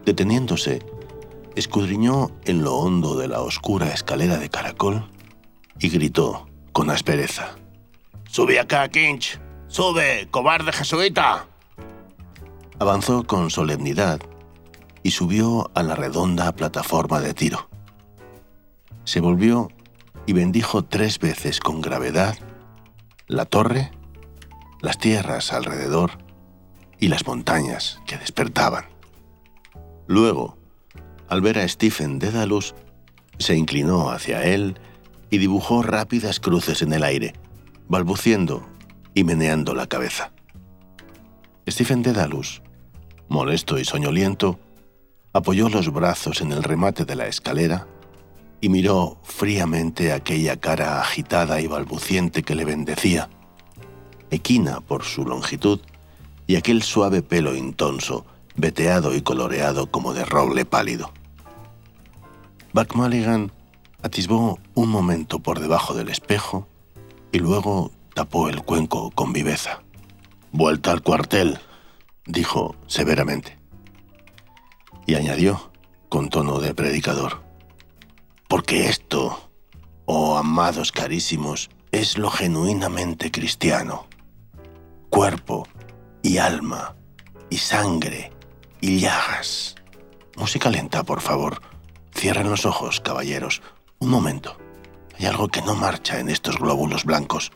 Deteniéndose, 0.06 0.82
escudriñó 1.56 2.32
en 2.46 2.64
lo 2.64 2.76
hondo 2.76 3.16
de 3.16 3.28
la 3.28 3.42
oscura 3.42 3.88
escalera 3.94 4.38
de 4.38 4.50
caracol 4.50 5.10
y 5.80 5.90
gritó 5.90 6.48
con 6.72 6.90
aspereza. 6.90 7.56
¡Sube 8.26 8.60
acá, 8.60 8.90
Kinch! 8.90 9.40
¡Sube, 9.68 10.28
cobarde 10.30 10.72
jesuita! 10.72 11.48
Avanzó 12.80 13.24
con 13.24 13.50
solemnidad 13.50 14.20
y 15.04 15.12
subió 15.12 15.72
a 15.76 15.84
la 15.84 15.96
redonda 15.96 16.52
plataforma 16.54 17.20
de 17.22 17.34
tiro. 17.34 17.70
Se 19.04 19.20
volvió 19.20 19.70
y 20.26 20.34
bendijo 20.34 20.84
tres 20.84 21.20
veces 21.20 21.60
con 21.60 21.82
gravedad 21.82 22.38
la 23.28 23.46
torre, 23.46 23.92
las 24.82 24.98
tierras 24.98 25.54
alrededor 25.54 26.12
y 27.00 27.08
las 27.08 27.26
montañas 27.26 28.00
que 28.06 28.18
despertaban. 28.18 28.93
Luego, 30.08 30.58
al 31.30 31.42
ver 31.42 31.60
a 31.60 31.68
Stephen 31.68 32.20
Dedalus, 32.20 32.76
se 33.38 33.56
inclinó 33.56 34.12
hacia 34.12 34.44
él 34.44 34.78
y 35.30 35.38
dibujó 35.38 35.82
rápidas 35.82 36.40
cruces 36.40 36.82
en 36.82 36.94
el 36.94 37.04
aire, 37.04 37.34
balbuciendo 37.88 38.68
y 39.14 39.24
meneando 39.24 39.74
la 39.74 39.88
cabeza. 39.88 40.32
Stephen 41.68 42.04
Dedalus, 42.04 42.62
molesto 43.30 43.80
y 43.80 43.86
soñoliento, 43.86 44.60
apoyó 45.32 45.70
los 45.70 45.92
brazos 45.92 46.42
en 46.42 46.52
el 46.52 46.64
remate 46.64 47.06
de 47.06 47.16
la 47.16 47.28
escalera 47.28 47.88
y 48.62 48.70
miró 48.70 49.18
fríamente 49.24 50.14
aquella 50.14 50.58
cara 50.58 51.02
agitada 51.02 51.60
y 51.60 51.68
balbuciente 51.68 52.44
que 52.44 52.56
le 52.56 52.66
bendecía, 52.66 53.30
equina 54.30 54.82
por 54.82 55.04
su 55.04 55.26
longitud 55.26 55.80
y 56.48 56.56
aquel 56.56 56.84
suave 56.84 57.22
pelo 57.22 57.56
intonso, 57.56 58.26
veteado 58.56 59.14
y 59.16 59.22
coloreado 59.22 59.90
como 59.90 60.14
de 60.14 60.26
roble 60.26 60.66
pálido. 60.66 61.12
Buck 62.74 62.96
Mulligan 62.96 63.52
atisbó 64.02 64.60
un 64.74 64.90
momento 64.90 65.40
por 65.40 65.60
debajo 65.60 65.94
del 65.94 66.10
espejo 66.10 66.68
y 67.32 67.40
luego 67.40 67.92
tapó 68.14 68.50
el 68.50 68.64
cuenco 68.64 69.12
con 69.12 69.34
viveza. 69.34 69.82
Vuelta 70.52 70.92
al 70.92 71.02
cuartel, 71.02 71.60
dijo 72.26 72.76
severamente. 72.88 73.58
Y 75.06 75.16
añadió, 75.16 75.72
con 76.10 76.30
tono 76.30 76.60
de 76.60 76.76
predicador, 76.76 77.42
porque 78.48 78.88
esto, 78.88 79.50
oh 80.06 80.38
amados 80.38 80.92
carísimos, 80.92 81.70
es 81.92 82.18
lo 82.18 82.30
genuinamente 82.30 83.32
cristiano. 83.32 84.08
Cuerpo 85.10 85.68
y 86.22 86.38
alma 86.38 86.96
y 87.50 87.58
sangre 87.58 88.33
y 88.84 89.00
llagas. 89.00 89.76
Música 90.36 90.70
lenta, 90.70 91.04
por 91.04 91.22
favor. 91.22 91.62
Cierren 92.14 92.50
los 92.50 92.66
ojos, 92.66 93.00
caballeros. 93.00 93.62
Un 94.00 94.10
momento. 94.10 94.58
Hay 95.18 95.26
algo 95.26 95.48
que 95.48 95.62
no 95.62 95.74
marcha 95.74 96.20
en 96.20 96.28
estos 96.28 96.60
glóbulos 96.60 97.06
blancos. 97.06 97.54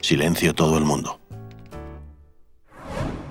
Silencio 0.00 0.54
todo 0.54 0.78
el 0.78 0.84
mundo. 0.84 1.20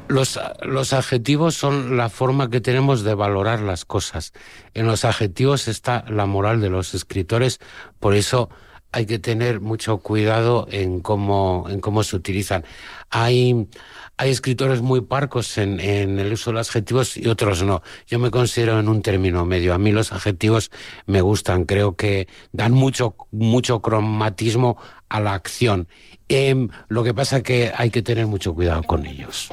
Los, 0.08 0.40
los, 0.62 0.94
adjetivos 0.94 1.56
son 1.56 1.98
la 1.98 2.10
forma 2.10 2.52
que 2.52 2.62
tenemos 2.62 3.02
de 3.02 3.16
valorar 3.16 3.62
las 3.62 3.84
cosas. 3.84 4.32
En 4.76 4.86
los 4.86 5.04
adjetivos 5.04 5.68
está 5.68 6.06
la 6.08 6.28
moral 6.28 6.62
de 6.62 6.70
los 6.70 6.94
escritores, 6.94 7.60
por 8.00 8.14
eso 8.14 8.50
hay 8.94 9.08
que 9.08 9.20
tener 9.20 9.60
mucho 9.60 9.98
cuidado 9.98 10.68
en 10.72 11.00
cómo, 11.02 11.66
en 11.70 11.82
cómo 11.82 12.04
se 12.04 12.16
utilizan. 12.16 12.64
Hay, 13.10 13.68
hay 14.18 14.30
escritores 14.30 14.82
muy 14.82 15.02
parcos 15.02 15.58
en, 15.58 15.80
el 15.80 16.32
uso 16.32 16.52
de 16.52 16.58
los 16.58 16.70
adjetivos 16.70 17.18
y 17.18 17.28
otros 17.28 17.64
no. 17.64 17.82
Yo 18.08 18.20
me 18.20 18.30
considero 18.30 18.80
en 18.80 18.88
un 18.88 19.02
término 19.02 19.46
medio. 19.46 19.74
A 19.74 19.80
mí 19.80 19.92
los 19.92 20.12
adjetivos 20.14 20.72
me 21.08 21.22
gustan, 21.22 21.66
creo 21.66 21.96
que 21.96 22.28
dan 22.52 22.72
mucho, 22.74 23.16
mucho 23.32 23.82
cromatismo 23.82 24.78
a 25.10 25.20
la 25.20 25.34
acción. 25.34 25.88
Eh, 26.30 26.68
lo 26.88 27.04
que 27.04 27.16
pasa 27.16 27.38
es 27.38 27.44
que 27.44 27.72
hay 27.76 27.90
que 27.90 28.04
tener 28.04 28.28
mucho 28.28 28.54
cuidado 28.54 28.84
con 28.84 29.08
ellos. 29.08 29.50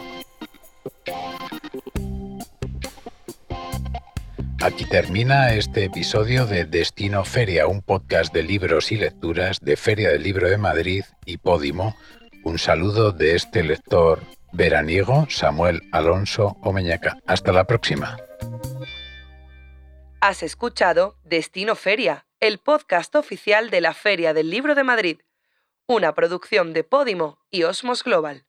Aquí 4.62 4.84
termina 4.84 5.54
este 5.54 5.84
episodio 5.84 6.44
de 6.44 6.66
Destino 6.66 7.24
Feria, 7.24 7.66
un 7.66 7.80
podcast 7.80 8.30
de 8.34 8.42
libros 8.42 8.92
y 8.92 8.96
lecturas 8.96 9.58
de 9.62 9.74
Feria 9.74 10.10
del 10.10 10.22
Libro 10.22 10.50
de 10.50 10.58
Madrid 10.58 11.02
y 11.24 11.38
Podimo. 11.38 11.96
Un 12.44 12.58
saludo 12.58 13.10
de 13.10 13.36
este 13.36 13.62
lector 13.62 14.20
veraniego, 14.52 15.26
Samuel 15.30 15.80
Alonso 15.92 16.58
Omeñaca. 16.60 17.16
Hasta 17.26 17.52
la 17.52 17.64
próxima. 17.64 18.18
Has 20.20 20.42
escuchado 20.42 21.16
Destino 21.24 21.74
Feria, 21.74 22.26
el 22.38 22.58
podcast 22.58 23.16
oficial 23.16 23.70
de 23.70 23.80
la 23.80 23.94
Feria 23.94 24.34
del 24.34 24.50
Libro 24.50 24.74
de 24.74 24.84
Madrid, 24.84 25.20
una 25.86 26.14
producción 26.14 26.74
de 26.74 26.84
Podimo 26.84 27.38
y 27.50 27.62
Osmos 27.62 28.04
Global. 28.04 28.44